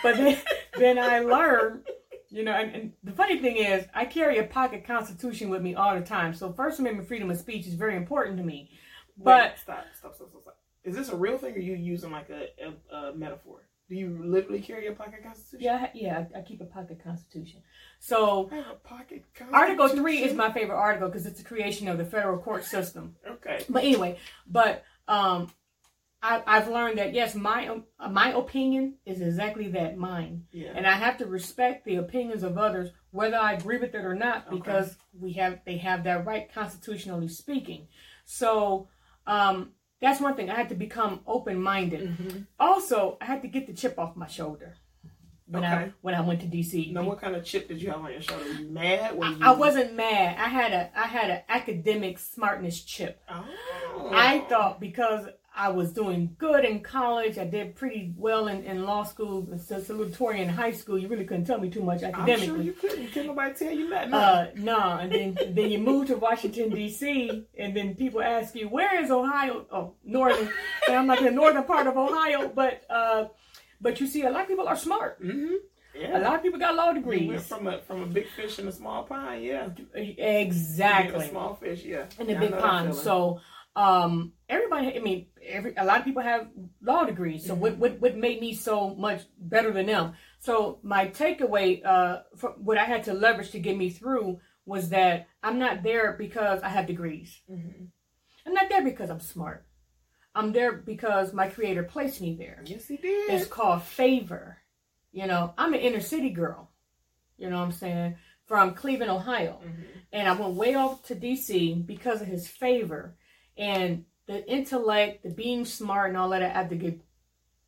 but 0.02 0.16
then, 0.16 0.38
then 0.78 0.98
I 0.98 1.18
learned 1.20 1.84
you 2.30 2.42
know, 2.42 2.52
and, 2.52 2.74
and, 2.74 2.92
the 3.04 3.12
funny 3.12 3.38
thing 3.38 3.58
is, 3.58 3.86
I 3.94 4.06
carry 4.06 4.38
a 4.38 4.42
pocket 4.42 4.84
constitution 4.84 5.50
with 5.50 5.62
me 5.62 5.76
all 5.76 5.94
the 5.94 6.04
time. 6.04 6.34
So 6.34 6.52
First 6.52 6.80
Amendment 6.80 7.06
freedom 7.06 7.30
of 7.30 7.36
speech 7.38 7.64
is 7.68 7.74
very 7.74 7.94
important 7.94 8.38
to 8.38 8.42
me. 8.42 8.70
But 9.16 9.52
Wait, 9.52 9.58
stop, 9.62 9.84
stop, 9.96 10.16
stop, 10.16 10.28
stop, 10.30 10.42
stop. 10.42 10.43
Is 10.84 10.94
this 10.94 11.08
a 11.08 11.16
real 11.16 11.38
thing, 11.38 11.54
or 11.54 11.56
are 11.56 11.60
you 11.60 11.74
using 11.74 12.10
like 12.10 12.30
a, 12.30 12.48
a, 12.62 12.96
a 12.96 13.14
metaphor? 13.14 13.62
Do 13.88 13.96
you 13.96 14.18
literally 14.24 14.60
carry 14.60 14.86
a 14.86 14.92
pocket 14.92 15.22
constitution? 15.22 15.60
Yeah, 15.60 15.88
yeah, 15.94 16.24
I, 16.34 16.38
I 16.38 16.42
keep 16.42 16.60
a 16.62 16.64
pocket 16.64 17.02
constitution. 17.02 17.60
So 18.00 18.48
I 18.50 18.62
pocket 18.82 19.24
constitution. 19.34 19.54
Article 19.54 19.88
three 19.88 20.22
is 20.22 20.34
my 20.34 20.50
favorite 20.52 20.76
article 20.76 21.08
because 21.08 21.26
it's 21.26 21.38
the 21.38 21.44
creation 21.44 21.88
of 21.88 21.98
the 21.98 22.04
federal 22.04 22.38
court 22.38 22.64
system. 22.64 23.16
Okay. 23.28 23.64
But 23.68 23.84
anyway, 23.84 24.18
but 24.46 24.84
um, 25.06 25.50
I, 26.22 26.42
have 26.46 26.68
learned 26.68 26.98
that 26.98 27.12
yes, 27.12 27.34
my 27.34 27.78
my 28.10 28.32
opinion 28.32 28.94
is 29.04 29.20
exactly 29.20 29.68
that, 29.68 29.98
mine, 29.98 30.44
yeah. 30.50 30.72
and 30.74 30.86
I 30.86 30.94
have 30.94 31.18
to 31.18 31.26
respect 31.26 31.84
the 31.84 31.96
opinions 31.96 32.42
of 32.42 32.56
others, 32.56 32.90
whether 33.10 33.36
I 33.36 33.52
agree 33.52 33.76
with 33.76 33.94
it 33.94 34.04
or 34.04 34.14
not, 34.14 34.50
because 34.50 34.86
okay. 34.86 34.96
we 35.20 35.32
have 35.34 35.60
they 35.66 35.76
have 35.76 36.04
that 36.04 36.24
right 36.24 36.50
constitutionally 36.52 37.28
speaking. 37.28 37.88
So 38.24 38.88
um, 39.26 39.72
that's 40.04 40.20
one 40.20 40.36
thing. 40.36 40.50
I 40.50 40.54
had 40.54 40.68
to 40.68 40.74
become 40.74 41.20
open 41.26 41.60
minded. 41.60 42.10
Mm-hmm. 42.10 42.38
Also, 42.60 43.16
I 43.20 43.24
had 43.24 43.42
to 43.42 43.48
get 43.48 43.66
the 43.66 43.72
chip 43.72 43.98
off 43.98 44.16
my 44.16 44.26
shoulder 44.26 44.76
when 45.46 45.64
okay. 45.64 45.72
I 45.72 45.92
when 46.02 46.14
I 46.14 46.20
went 46.20 46.40
to 46.40 46.46
DC. 46.46 46.92
Now, 46.92 47.04
what 47.04 47.20
kind 47.20 47.34
of 47.34 47.44
chip 47.44 47.68
did 47.68 47.80
you 47.80 47.90
have 47.90 48.00
on 48.00 48.12
your 48.12 48.20
shoulder? 48.20 48.44
Were 48.44 48.52
you 48.52 48.68
mad? 48.68 49.16
Were 49.16 49.26
you... 49.26 49.38
I, 49.40 49.50
I 49.50 49.52
wasn't 49.52 49.94
mad. 49.94 50.36
I 50.38 50.48
had 50.48 50.72
a 50.72 50.90
I 50.94 51.06
had 51.06 51.30
an 51.30 51.40
academic 51.48 52.18
smartness 52.18 52.82
chip. 52.82 53.18
Oh. 53.30 54.10
I 54.12 54.40
thought 54.40 54.78
because 54.78 55.26
I 55.56 55.68
was 55.68 55.92
doing 55.92 56.34
good 56.36 56.64
in 56.64 56.80
college. 56.80 57.38
I 57.38 57.44
did 57.44 57.76
pretty 57.76 58.12
well 58.16 58.48
in, 58.48 58.64
in 58.64 58.84
law 58.84 59.04
school, 59.04 59.46
salutatorian 59.54 60.40
in 60.40 60.48
high 60.48 60.72
school. 60.72 60.98
You 60.98 61.06
really 61.06 61.24
couldn't 61.24 61.44
tell 61.44 61.60
me 61.60 61.70
too 61.70 61.82
much 61.82 62.02
academically. 62.02 62.48
I'm 62.48 62.54
sure 62.56 62.60
you 62.60 62.72
couldn't. 62.72 63.12
Can 63.12 63.26
nobody 63.28 63.54
tell 63.54 63.72
you 63.72 63.88
that? 63.90 64.10
No, 64.10 64.18
uh, 64.18 64.50
no. 64.56 64.78
And 64.78 65.12
then 65.12 65.38
then 65.54 65.70
you 65.70 65.78
move 65.78 66.08
to 66.08 66.16
Washington 66.16 66.70
D.C. 66.70 67.46
and 67.56 67.76
then 67.76 67.94
people 67.94 68.20
ask 68.20 68.56
you 68.56 68.68
where 68.68 69.00
is 69.00 69.12
Ohio? 69.12 69.66
Oh, 69.70 69.94
northern. 70.04 70.50
and 70.88 70.96
I'm 70.96 71.06
like 71.06 71.20
the 71.20 71.30
northern 71.30 71.64
part 71.64 71.86
of 71.86 71.96
Ohio, 71.96 72.48
but 72.48 72.82
uh, 72.90 73.26
but 73.80 74.00
you 74.00 74.08
see, 74.08 74.22
a 74.22 74.30
lot 74.30 74.42
of 74.42 74.48
people 74.48 74.66
are 74.66 74.76
smart. 74.76 75.22
Mm-hmm. 75.22 75.54
Yeah. 75.94 76.18
A 76.18 76.20
lot 76.20 76.34
of 76.34 76.42
people 76.42 76.58
got 76.58 76.74
law 76.74 76.92
degrees. 76.92 77.46
from 77.46 77.68
a 77.68 77.80
from 77.82 78.02
a 78.02 78.06
big 78.06 78.26
fish 78.28 78.58
in 78.58 78.66
a 78.66 78.72
small 78.72 79.04
pond, 79.04 79.44
yeah. 79.44 79.68
Exactly. 79.94 81.26
A 81.26 81.28
small 81.28 81.54
fish, 81.54 81.84
yeah. 81.84 82.06
In 82.18 82.28
a 82.30 82.40
big 82.40 82.58
pond. 82.58 82.94
So 82.96 83.40
um, 83.76 84.32
everybody, 84.48 84.96
I 84.96 85.00
mean, 85.00 85.26
every 85.42 85.74
a 85.76 85.84
lot 85.84 85.98
of 85.98 86.04
people 86.04 86.22
have 86.22 86.48
law 86.82 87.04
degrees. 87.04 87.46
So 87.46 87.52
mm-hmm. 87.52 87.60
what, 87.60 87.78
what 87.78 88.00
what 88.00 88.16
made 88.16 88.40
me 88.40 88.54
so 88.54 88.94
much 88.94 89.22
better 89.38 89.72
than 89.72 89.86
them? 89.86 90.14
So 90.38 90.78
my 90.82 91.08
takeaway, 91.08 91.84
uh, 91.84 92.20
for 92.36 92.50
what 92.50 92.78
I 92.78 92.84
had 92.84 93.04
to 93.04 93.14
leverage 93.14 93.50
to 93.50 93.60
get 93.60 93.76
me 93.76 93.90
through 93.90 94.40
was 94.66 94.90
that 94.90 95.26
I'm 95.42 95.58
not 95.58 95.82
there 95.82 96.12
because 96.12 96.62
I 96.62 96.68
have 96.68 96.86
degrees. 96.86 97.40
Mm-hmm. 97.50 97.84
I'm 98.46 98.54
not 98.54 98.68
there 98.68 98.84
because 98.84 99.10
I'm 99.10 99.20
smart. 99.20 99.66
I'm 100.34 100.52
there 100.52 100.72
because 100.72 101.32
my 101.32 101.48
creator 101.48 101.82
placed 101.82 102.20
me 102.20 102.36
there. 102.36 102.62
Yes, 102.66 102.86
he 102.88 102.96
did. 102.96 103.30
It's 103.30 103.46
called 103.46 103.82
favor. 103.82 104.58
You 105.12 105.26
know, 105.26 105.54
I'm 105.56 105.74
an 105.74 105.80
inner 105.80 106.00
city 106.00 106.30
girl. 106.30 106.70
You 107.38 107.50
know 107.50 107.58
what 107.58 107.64
I'm 107.64 107.72
saying? 107.72 108.16
From 108.46 108.74
Cleveland, 108.74 109.10
Ohio. 109.10 109.60
Mm-hmm. 109.64 109.82
And 110.12 110.28
I 110.28 110.32
went 110.32 110.54
way 110.54 110.74
off 110.74 111.04
to 111.06 111.14
DC 111.14 111.86
because 111.86 112.20
of 112.20 112.26
his 112.26 112.48
favor 112.48 113.16
and 113.56 114.04
the 114.26 114.46
intellect, 114.50 115.22
the 115.22 115.30
being 115.30 115.64
smart, 115.64 116.08
and 116.08 116.16
all 116.16 116.30
that. 116.30 116.42
I 116.42 116.48
have 116.48 116.70
to 116.70 116.76
give 116.76 117.00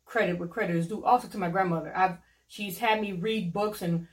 credit 0.05 0.39
where 0.39 0.47
credit 0.47 0.75
is 0.75 0.87
due. 0.87 1.03
Also 1.03 1.27
to 1.27 1.37
my 1.37 1.49
grandmother, 1.49 1.95
I've 1.95 2.17
she's 2.47 2.79
had 2.79 3.01
me 3.01 3.11
read 3.13 3.53
books 3.53 3.81
and 3.81 4.07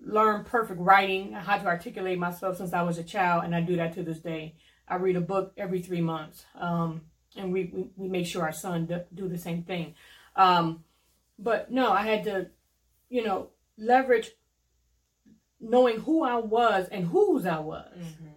learn 0.00 0.44
perfect 0.44 0.80
writing, 0.80 1.32
how 1.32 1.58
to 1.58 1.66
articulate 1.66 2.18
myself 2.18 2.58
since 2.58 2.72
I 2.72 2.82
was 2.82 2.98
a 2.98 3.04
child, 3.04 3.44
and 3.44 3.54
I 3.54 3.60
do 3.60 3.76
that 3.76 3.94
to 3.94 4.02
this 4.02 4.20
day. 4.20 4.54
I 4.88 4.96
read 4.96 5.16
a 5.16 5.20
book 5.20 5.52
every 5.56 5.80
three 5.80 6.00
months, 6.00 6.44
um, 6.54 7.02
and 7.36 7.52
we, 7.52 7.70
we, 7.72 7.90
we 7.96 8.08
make 8.08 8.26
sure 8.26 8.42
our 8.42 8.52
son 8.52 8.86
do, 8.86 9.00
do 9.12 9.28
the 9.28 9.38
same 9.38 9.62
thing. 9.64 9.94
Um, 10.36 10.84
but 11.38 11.70
no, 11.70 11.92
I 11.92 12.02
had 12.02 12.24
to, 12.24 12.50
you 13.08 13.24
know, 13.24 13.48
leverage 13.78 14.30
knowing 15.60 16.00
who 16.00 16.22
I 16.22 16.36
was 16.36 16.88
and 16.88 17.06
whose 17.06 17.46
I 17.46 17.58
was. 17.58 17.92
Mm-hmm. 17.98 18.35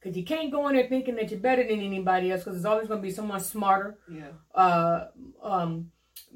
Because 0.00 0.16
you 0.16 0.24
can't 0.24 0.50
go 0.50 0.66
in 0.68 0.74
there 0.74 0.86
thinking 0.86 1.16
that 1.16 1.30
you're 1.30 1.40
better 1.40 1.62
than 1.62 1.80
anybody 1.80 2.30
else 2.30 2.40
because 2.40 2.54
there's 2.54 2.64
always 2.64 2.88
going 2.88 3.00
to 3.00 3.06
be 3.06 3.12
someone 3.12 3.40
smarter. 3.40 3.98
Yeah. 4.10 4.28
Uh, 4.54 5.08
um, 5.42 5.90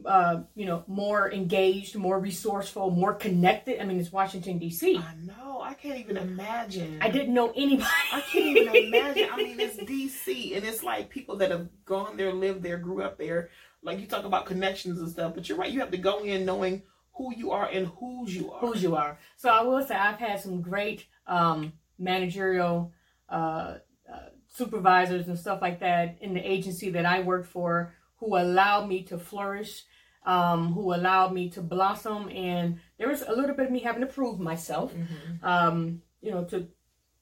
uh, 0.05 0.43
you 0.55 0.67
know, 0.67 0.85
more 0.87 1.33
engaged, 1.33 1.97
more 1.97 2.19
resourceful, 2.19 2.91
more 2.91 3.15
connected. 3.15 3.81
I 3.81 3.85
mean, 3.85 3.99
it's 3.99 4.13
Washington 4.13 4.59
D.C. 4.59 4.97
I 4.99 5.15
know. 5.25 5.61
I 5.63 5.75
can't 5.75 5.99
even 5.99 6.17
imagine. 6.17 6.99
I 7.01 7.09
didn't 7.09 7.33
know 7.33 7.53
anybody. 7.57 7.89
I 8.13 8.21
can't 8.21 8.57
even 8.57 8.75
imagine. 8.75 9.29
I 9.33 9.37
mean, 9.37 9.59
it's 9.59 9.77
D.C. 9.87 10.55
and 10.55 10.65
it's 10.65 10.83
like 10.83 11.09
people 11.09 11.37
that 11.37 11.51
have 11.51 11.69
gone 11.85 12.17
there, 12.17 12.33
lived 12.33 12.63
there, 12.63 12.77
grew 12.77 13.03
up 13.03 13.19
there. 13.19 13.51
Like 13.83 14.01
you 14.01 14.07
talk 14.07 14.25
about 14.25 14.47
connections 14.47 14.99
and 14.99 15.09
stuff, 15.09 15.35
but 15.35 15.49
you're 15.49 15.59
right. 15.59 15.71
You 15.71 15.81
have 15.81 15.91
to 15.93 15.99
go 15.99 16.25
in 16.25 16.45
knowing 16.45 16.83
who 17.15 17.35
you 17.35 17.53
are 17.53 17.67
and 17.67 17.87
whose 17.87 18.35
you 18.35 18.53
are. 18.53 18.61
Whose 18.61 18.83
you 18.83 18.97
are. 18.97 19.19
So 19.37 19.49
I 19.49 19.63
will 19.63 19.83
say 19.85 19.95
I've 19.95 20.19
had 20.19 20.41
some 20.41 20.61
great 20.61 21.07
um, 21.27 21.73
managerial 21.99 22.93
uh, 23.29 23.77
uh, 24.13 24.29
supervisors 24.49 25.29
and 25.29 25.39
stuff 25.39 25.61
like 25.63 25.81
that 25.81 26.19
in 26.21 26.35
the 26.35 26.41
agency 26.41 26.91
that 26.91 27.07
I 27.07 27.21
worked 27.21 27.49
for 27.49 27.95
who 28.17 28.37
allowed 28.37 28.89
me 28.89 29.03
to 29.05 29.19
flourish, 29.19 29.85
um, 30.25 30.73
who 30.73 30.95
allowed 30.95 31.33
me 31.33 31.51
to 31.51 31.61
blossom. 31.61 32.29
And 32.29 32.81
there 32.99 33.09
was 33.09 33.23
a 33.23 33.33
little 33.33 33.55
bit 33.55 33.67
of 33.67 33.73
me 33.73 33.81
having 33.81 34.01
to 34.01 34.07
prove 34.07 34.39
myself, 34.41 34.95
mm-hmm. 34.95 35.45
um, 35.45 36.03
you 36.21 36.31
know, 36.31 36.45
to 36.45 36.69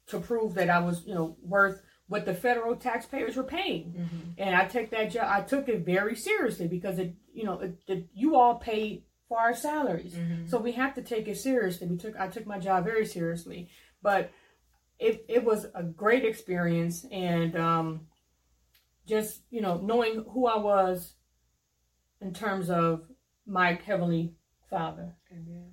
to 0.08 0.18
prove 0.18 0.54
that 0.54 0.68
I 0.68 0.80
was, 0.80 1.04
you 1.06 1.14
know, 1.14 1.36
worth 1.42 1.82
what 2.08 2.26
the 2.26 2.34
federal 2.34 2.76
taxpayers 2.76 3.36
were 3.36 3.44
paying. 3.44 3.94
Mm-hmm. 3.96 4.30
And 4.36 4.54
I 4.54 4.66
take 4.66 4.90
that 4.90 5.12
job, 5.12 5.26
I 5.28 5.40
took 5.40 5.68
it 5.68 5.86
very 5.86 6.14
seriously 6.16 6.68
because 6.68 6.98
it, 6.98 7.14
you 7.32 7.44
know, 7.44 7.60
it, 7.60 7.78
it, 7.86 8.08
you 8.12 8.36
all 8.36 8.56
paid 8.56 9.04
for 9.28 9.38
our 9.38 9.54
salaries. 9.54 10.14
Mm-hmm. 10.14 10.48
So 10.48 10.58
we 10.58 10.72
have 10.72 10.94
to 10.96 11.02
take 11.02 11.28
it 11.28 11.38
seriously. 11.38 11.86
We 11.86 11.96
took, 11.96 12.16
I 12.18 12.28
took 12.28 12.46
my 12.46 12.58
job 12.58 12.84
very 12.84 13.06
seriously, 13.06 13.70
but 14.02 14.30
it, 15.02 15.24
it 15.28 15.44
was 15.44 15.66
a 15.74 15.82
great 15.82 16.24
experience 16.24 17.04
and 17.10 17.56
um, 17.56 18.06
just 19.06 19.42
you 19.50 19.60
know 19.60 19.78
knowing 19.78 20.24
who 20.30 20.46
I 20.46 20.56
was 20.56 21.14
in 22.20 22.32
terms 22.32 22.70
of 22.70 23.02
my 23.46 23.78
heavenly 23.84 24.34
Father. 24.70 25.16
Amen. 25.30 25.72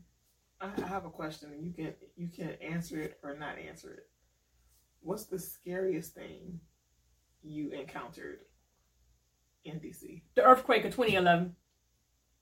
I 0.60 0.72
have 0.88 1.06
a 1.06 1.10
question, 1.10 1.52
and 1.54 1.64
you 1.64 1.72
can 1.74 1.94
you 2.18 2.28
can 2.28 2.56
answer 2.62 3.00
it 3.00 3.20
or 3.24 3.38
not 3.38 3.60
answer 3.60 3.94
it. 3.94 4.10
What's 5.02 5.26
the 5.26 5.40
scariest 5.40 6.16
thing 6.16 6.60
you 7.42 7.72
encountered 7.72 8.40
in 9.64 9.80
DC? 9.80 10.24
The 10.36 10.44
earthquake 10.44 10.84
of 10.86 10.92
2011. 10.92 11.56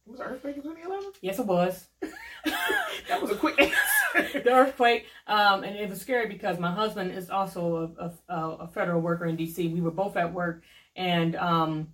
It 0.08 0.12
was 0.12 0.22
earthquake 0.22 0.56
in 0.56 0.64
2011? 0.64 1.12
Yes, 1.22 1.38
it 1.38 1.46
was. 1.46 1.88
that 2.46 3.22
was 3.22 3.32
a 3.32 3.36
quick 3.36 3.60
answer. 3.62 3.76
the 4.34 4.52
earthquake, 4.52 5.06
um, 5.28 5.64
and 5.64 5.76
it 5.76 5.90
was 5.90 6.02
scary 6.02 6.28
because 6.28 6.60
my 6.60 6.72
husband 6.72 7.12
is 7.12 7.30
also 7.30 7.94
a, 8.00 8.34
a, 8.34 8.38
a 8.62 8.68
federal 8.68 9.02
worker 9.02 9.26
in 9.26 9.36
D.C. 9.36 9.68
We 9.68 9.82
were 9.82 9.92
both 9.92 10.18
at 10.18 10.34
work, 10.34 10.64
and 10.96 11.36
um, 11.36 11.90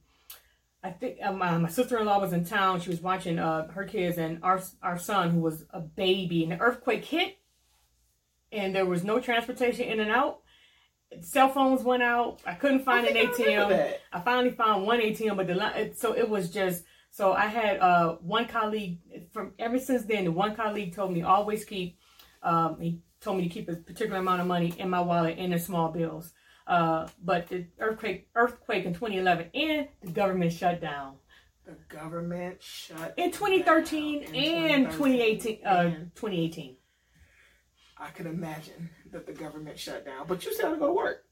I 0.84 0.92
think 0.92 1.18
uh, 1.24 1.32
my, 1.32 1.58
my 1.58 1.70
sister-in-law 1.70 2.20
was 2.20 2.34
in 2.34 2.44
town. 2.44 2.82
She 2.82 2.90
was 2.90 3.02
watching 3.02 3.40
uh, 3.40 3.72
her 3.72 3.86
kids, 3.86 4.18
and 4.18 4.40
our 4.44 4.62
our 4.82 5.00
son, 5.00 5.32
who 5.32 5.40
was 5.40 5.64
a 5.72 5.80
baby, 5.80 6.44
and 6.44 6.52
the 6.52 6.60
earthquake 6.60 7.06
hit, 7.06 7.38
and 8.52 8.76
there 8.76 8.86
was 8.86 9.04
no 9.04 9.20
transportation 9.20 9.86
in 9.86 10.00
and 10.02 10.12
out. 10.12 10.42
cell 11.22 11.50
phones 11.50 11.84
went 11.84 12.04
out. 12.04 12.42
I 12.46 12.54
couldn't 12.54 12.84
find 12.84 13.06
I 13.06 13.10
an 13.10 13.14
think 13.14 13.40
I 13.40 13.44
ATM. 13.44 13.94
I 14.12 14.20
finally 14.20 14.52
found 14.52 14.86
one 14.86 15.00
ATM, 15.00 15.38
but 15.38 15.48
the 15.48 15.56
line, 15.56 15.96
so 15.96 16.14
it 16.14 16.30
was 16.30 16.50
just 16.50 16.84
so 17.12 17.32
I 17.34 17.46
had 17.46 17.80
uh 17.80 18.16
one 18.16 18.48
colleague 18.48 19.00
from 19.32 19.54
ever 19.60 19.80
since 19.80 20.04
then. 20.04 20.26
The 20.26 20.32
one 20.32 20.56
colleague 20.56 20.96
told 20.96 21.14
me 21.14 21.22
always 21.22 21.64
keep. 21.64 21.98
Um, 22.44 22.80
he 22.80 23.00
told 23.22 23.38
me 23.38 23.44
to 23.44 23.50
keep 23.50 23.70
a 23.70 23.76
particular 23.76 24.18
amount 24.20 24.42
of 24.42 24.48
money 24.48 24.74
in 24.78 24.90
my 24.90 25.00
wallet 25.02 25.38
in 25.38 25.52
the 25.52 25.60
small 25.60 25.90
bills. 25.92 26.34
Uh, 26.68 27.08
but 27.24 27.48
the 27.48 27.66
earthquake 27.80 28.30
earthquake 28.36 28.86
in 28.86 28.94
2011 28.94 29.50
and 29.54 29.88
the 30.02 30.12
government 30.12 30.52
shut 30.54 30.80
down 30.80 31.16
The 31.66 31.76
government 31.90 32.62
shut 32.62 33.14
in 33.18 33.32
2013 33.32 34.22
down 34.26 34.36
and 34.36 34.86
2018. 34.92 35.66
Uh, 35.66 35.84
2018. 36.16 36.78
I 37.98 38.10
can 38.12 38.28
imagine 38.28 38.90
that 39.12 39.26
the 39.26 39.34
government 39.34 39.78
shut 39.80 40.06
down, 40.06 40.26
but 40.28 40.44
you 40.46 40.54
still 40.54 40.68
had 40.70 40.74
to 40.76 40.80
go 40.80 40.88
to 40.88 40.94
work. 40.94 41.26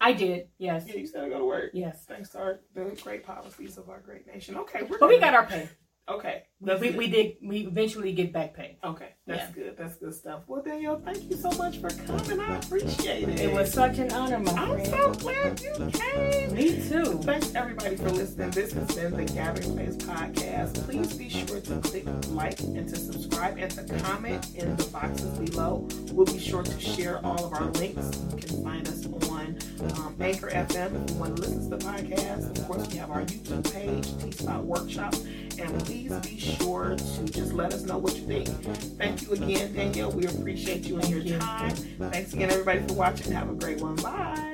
I 0.00 0.12
did, 0.12 0.48
yes, 0.58 0.84
Yeah, 0.86 0.96
you 0.96 1.06
still 1.06 1.20
had 1.22 1.26
to 1.28 1.32
go 1.32 1.38
to 1.40 1.44
work. 1.44 1.70
yes. 1.74 2.04
Thanks 2.06 2.30
to 2.30 2.38
our, 2.38 2.60
the 2.74 2.84
great 3.02 3.24
policies 3.24 3.76
of 3.78 3.88
our 3.88 4.00
great 4.00 4.26
nation. 4.26 4.56
Okay, 4.56 4.82
we're 4.84 4.98
But 4.98 5.08
we 5.08 5.18
gonna- 5.18 5.32
got 5.32 5.34
our 5.34 5.46
pay. 5.46 5.68
Okay. 6.08 6.42
That's 6.60 6.80
we, 6.80 6.88
good. 6.88 6.96
we 6.98 7.08
did. 7.08 7.36
We 7.42 7.56
eventually 7.66 8.12
get 8.12 8.32
back 8.32 8.54
pay. 8.54 8.76
Okay, 8.84 9.08
that's 9.26 9.56
Yeah. 9.56 9.64
good. 9.64 9.76
That's 9.76 9.96
good 9.96 10.14
stuff. 10.14 10.42
Well, 10.46 10.62
Danielle, 10.62 11.00
thank 11.04 11.28
you 11.28 11.36
so 11.36 11.50
much 11.52 11.78
for 11.78 11.90
coming. 11.90 12.38
I 12.40 12.58
appreciate 12.58 13.28
it. 13.28 13.40
It 13.40 13.52
was 13.52 13.72
such 13.72 13.98
an 13.98 14.12
honor, 14.12 14.38
my 14.38 14.52
I'm 14.52 14.68
friend. 14.74 14.86
so 14.86 15.12
glad 15.14 15.60
you 15.60 15.90
came. 15.92 16.54
Me 16.54 16.88
too. 16.88 17.18
Thanks 17.22 17.54
everybody 17.54 17.96
for 17.96 18.10
listening. 18.10 18.50
This 18.50 18.72
has 18.72 18.94
been 18.94 19.16
the 19.16 19.24
Gathering 19.24 19.74
Place 19.74 19.96
podcast. 19.96 20.74
Please 20.84 21.12
be 21.14 21.28
sure 21.28 21.60
to 21.60 21.76
click 21.80 22.04
like 22.30 22.60
and 22.60 22.88
to 22.88 22.96
subscribe 22.96 23.58
and 23.58 23.70
to 23.72 23.82
comment 23.98 24.54
in 24.54 24.76
the 24.76 24.84
boxes 24.84 25.36
below. 25.38 25.88
We'll 26.12 26.26
be 26.26 26.38
sure 26.38 26.62
to 26.62 26.80
share 26.80 27.24
all 27.26 27.44
of 27.46 27.52
our 27.54 27.70
links. 27.72 28.08
You 28.36 28.42
can 28.42 28.64
find 28.64 28.86
us 28.88 29.02
on 29.32 29.56
um, 29.96 30.14
Anchor 30.20 30.48
FM 30.50 31.04
if 31.04 31.10
you 31.10 31.16
want 31.16 31.36
to 31.36 31.42
listen 31.42 31.70
to 31.70 31.76
the 31.76 31.84
podcast. 31.84 32.56
Of 32.56 32.66
course, 32.68 32.86
we 32.88 32.98
have 32.98 33.10
our 33.10 33.22
YouTube 33.22 33.72
page, 33.72 34.06
Tea 34.22 34.30
Spot 34.30 34.62
Workshop. 34.64 35.14
And 35.58 35.84
please 35.84 36.12
be 36.12 36.38
sure 36.38 36.96
to 36.96 37.24
just 37.24 37.52
let 37.52 37.72
us 37.72 37.82
know 37.82 37.98
what 37.98 38.16
you 38.16 38.22
think. 38.22 38.48
Thank 38.98 39.22
you 39.22 39.32
again, 39.32 39.74
Danielle. 39.74 40.12
We 40.12 40.26
appreciate 40.26 40.84
you 40.84 40.98
and 40.98 41.08
your 41.08 41.38
time. 41.38 41.74
Thanks 42.10 42.32
again, 42.32 42.50
everybody, 42.50 42.80
for 42.86 42.94
watching. 42.94 43.32
Have 43.32 43.50
a 43.50 43.54
great 43.54 43.80
one. 43.80 43.96
Bye. 43.96 44.51